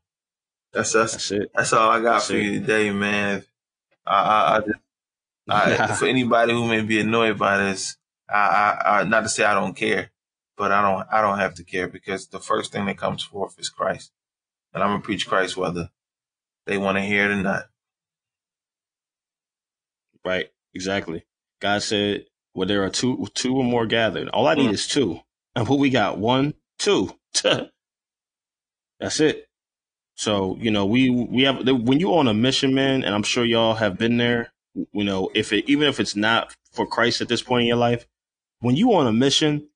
That's 0.74 0.94
that's 0.94 1.14
that's, 1.14 1.32
it. 1.32 1.52
that's 1.54 1.74
all 1.74 1.90
I 1.90 2.02
got 2.02 2.14
that's 2.14 2.28
for 2.28 2.36
it. 2.36 2.44
you 2.44 2.60
today, 2.60 2.92
man. 2.92 3.44
I, 4.06 4.16
I, 4.16 4.56
I 4.56 4.60
just, 4.60 4.80
I, 5.50 5.96
for 6.00 6.06
anybody 6.06 6.54
who 6.54 6.68
may 6.68 6.82
be 6.82 7.00
annoyed 7.00 7.38
by 7.38 7.58
this, 7.58 7.98
I, 8.30 8.38
I, 8.38 9.00
I, 9.00 9.04
not 9.04 9.22
to 9.22 9.30
say 9.30 9.44
I 9.44 9.54
don't 9.54 9.76
care, 9.76 10.12
but 10.58 10.72
I 10.72 10.82
don't, 10.82 11.08
I 11.12 11.22
don't 11.22 11.40
have 11.40 11.56
to 11.56 11.64
care 11.64 11.88
because 11.88 12.28
the 12.28 12.40
first 12.40 12.72
thing 12.72 12.86
that 12.86 12.98
comes 12.98 13.24
forth 13.24 13.60
is 13.60 13.70
Christ, 13.70 14.12
and 14.74 14.82
I'm 14.82 14.92
gonna 14.92 15.02
preach 15.02 15.28
Christ 15.28 15.58
whether 15.58 15.90
they 16.66 16.78
want 16.78 16.98
to 16.98 17.04
hear 17.04 17.30
it 17.30 17.34
or 17.34 17.42
not. 17.42 17.64
Right. 20.24 20.50
Exactly. 20.74 21.26
God 21.60 21.84
said, 21.84 22.26
"Well, 22.54 22.68
there 22.68 22.84
are 22.84 22.90
two, 22.90 23.28
two 23.34 23.58
or 23.58 23.64
more 23.64 23.86
gathered. 23.86 24.30
All 24.30 24.48
I 24.48 24.56
need 24.56 24.70
mm. 24.70 24.74
is 24.74 24.88
two. 24.88 25.20
And 25.56 25.68
what 25.68 25.80
we 25.80 25.90
got? 25.90 26.18
One, 26.18 26.54
two. 26.78 27.16
That's 29.00 29.20
it. 29.20 29.48
So, 30.16 30.58
you 30.60 30.72
know, 30.72 30.86
we, 30.86 31.10
we 31.10 31.44
have, 31.44 31.68
when 31.68 32.00
you're 32.00 32.20
on 32.20 32.28
a 32.28 32.34
mission, 32.34 32.74
man, 32.74 33.04
and 33.04 33.16
I'm 33.16 33.24
sure 33.24 33.44
y'all 33.44 33.76
have 33.76 33.98
been 33.98 34.18
there, 34.18 34.54
you 34.76 35.04
know, 35.04 35.32
if 35.34 35.52
it, 35.52 35.68
even 35.68 35.88
if 35.88 36.00
it's 36.00 36.16
not 36.16 36.56
for 36.72 36.86
Christ 36.86 37.22
at 37.22 37.28
this 37.28 37.42
point 37.42 37.62
in 37.62 37.68
your 37.68 37.78
life, 37.78 38.08
when 38.60 38.76
you 38.76 38.94
on 38.94 39.08
a 39.08 39.12
mission, 39.12 39.68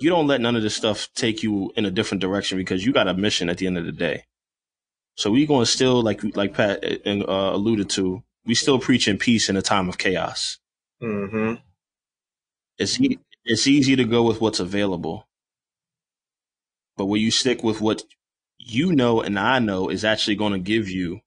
you 0.00 0.10
don't 0.10 0.26
let 0.26 0.40
none 0.40 0.56
of 0.56 0.62
this 0.62 0.74
stuff 0.74 1.08
take 1.14 1.42
you 1.42 1.72
in 1.76 1.84
a 1.84 1.90
different 1.90 2.20
direction 2.20 2.58
because 2.58 2.84
you 2.84 2.92
got 2.92 3.08
a 3.08 3.14
mission 3.14 3.48
at 3.48 3.58
the 3.58 3.66
end 3.66 3.78
of 3.78 3.84
the 3.84 3.92
day. 3.92 4.24
So 5.16 5.30
we 5.30 5.46
going 5.46 5.64
to 5.64 5.70
still 5.70 6.02
like 6.02 6.22
like 6.36 6.54
Pat 6.54 6.84
uh, 7.06 7.10
uh, 7.10 7.54
alluded 7.54 7.88
to, 7.90 8.22
we 8.44 8.54
still 8.54 8.78
preaching 8.78 9.18
peace 9.18 9.48
in 9.48 9.56
a 9.56 9.62
time 9.62 9.88
of 9.88 9.98
chaos. 9.98 10.58
Mm-hmm. 11.00 11.54
It's 12.78 12.98
it's 13.44 13.66
easy 13.66 13.96
to 13.96 14.04
go 14.04 14.22
with 14.22 14.40
what's 14.40 14.60
available, 14.60 15.28
but 16.96 17.06
when 17.06 17.20
you 17.20 17.30
stick 17.30 17.62
with 17.62 17.80
what 17.80 18.04
you 18.58 18.92
know 18.92 19.20
and 19.20 19.38
I 19.38 19.58
know 19.58 19.88
is 19.88 20.04
actually 20.04 20.36
going 20.36 20.52
to 20.52 20.58
give 20.58 20.88
you 20.88 21.20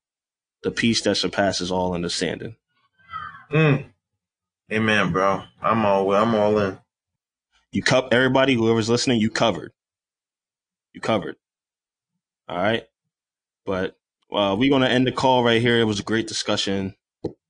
the 0.64 0.72
peace 0.72 1.02
that 1.02 1.16
surpasses 1.16 1.72
all 1.72 1.94
understanding. 1.94 2.56
Mm. 3.52 3.86
Amen, 4.72 5.12
bro. 5.12 5.44
I'm 5.62 5.86
all 5.86 6.14
I'm 6.14 6.36
all 6.36 6.58
in. 6.60 6.80
You 7.72 7.84
co- 7.84 8.08
everybody, 8.12 8.56
whoever's 8.56 8.90
listening, 8.90 9.20
you 9.22 9.30
covered. 9.30 9.72
You 10.94 11.02
covered. 11.02 11.36
All 12.50 12.58
right. 12.58 12.86
But 13.66 13.98
uh, 14.32 14.56
we're 14.58 14.70
going 14.70 14.82
to 14.82 14.90
end 14.90 15.06
the 15.08 15.12
call 15.12 15.44
right 15.44 15.62
here. 15.62 15.78
It 15.78 15.84
was 15.86 16.00
a 16.00 16.04
great 16.04 16.28
discussion. 16.28 16.96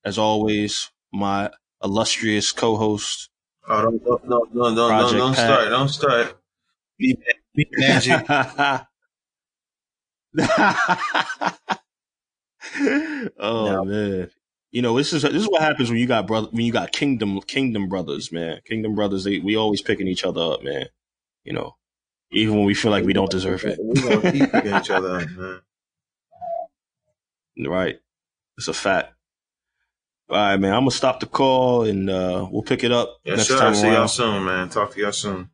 As 0.03 0.17
always, 0.17 0.91
my 1.11 1.51
illustrious 1.83 2.51
co-host. 2.51 3.29
Oh, 3.67 3.81
don't, 3.83 4.03
don't, 4.05 4.29
don't, 4.29 4.53
don't, 4.55 4.75
don't, 4.75 5.17
don't 5.17 5.33
start. 5.35 5.69
Don't 5.69 5.89
start. 5.89 6.37
Be, 6.99 7.17
be 7.55 7.67
magic. 7.77 8.25
oh 8.29 8.87
No. 13.39 13.83
man. 13.85 14.31
You 14.71 14.81
know, 14.81 14.97
this 14.97 15.13
is 15.13 15.23
this 15.23 15.33
is 15.33 15.49
what 15.49 15.61
happens 15.61 15.89
when 15.89 15.99
you 15.99 16.07
got 16.07 16.27
brother 16.27 16.47
when 16.51 16.65
you 16.65 16.71
got 16.73 16.91
kingdom 16.91 17.39
kingdom 17.41 17.89
brothers, 17.89 18.31
man. 18.31 18.59
Kingdom 18.65 18.95
brothers, 18.95 19.23
they 19.23 19.39
we 19.39 19.55
always 19.55 19.81
picking 19.81 20.07
each 20.07 20.23
other 20.25 20.41
up, 20.41 20.63
man. 20.63 20.87
You 21.43 21.53
know. 21.53 21.75
Even 22.31 22.57
when 22.57 22.65
we 22.65 22.73
feel 22.73 22.91
like 22.91 23.05
we 23.05 23.13
don't 23.13 23.31
deserve 23.31 23.63
it. 23.65 23.79
We're 23.81 24.21
gonna 24.21 24.31
keep 24.31 24.51
picking 24.51 24.75
each 24.75 24.89
other 24.91 25.19
up, 25.21 25.29
man. 25.37 25.61
Right. 27.67 27.99
It's 28.57 28.67
a 28.67 28.73
fact. 28.73 29.13
All 30.29 30.35
right, 30.37 30.57
man. 30.57 30.73
I'm 30.73 30.81
gonna 30.81 30.91
stop 30.91 31.19
the 31.19 31.25
call 31.25 31.83
and 31.83 32.09
uh 32.09 32.47
we'll 32.51 32.63
pick 32.63 32.83
it 32.83 32.91
up 32.91 33.17
Yes, 33.23 33.37
next 33.37 33.47
sir. 33.49 33.59
time 33.59 33.75
See 33.75 33.87
y'all 33.87 34.07
soon, 34.07 34.43
man. 34.45 34.69
Talk 34.69 34.93
to 34.93 34.99
y'all 34.99 35.11
soon. 35.11 35.49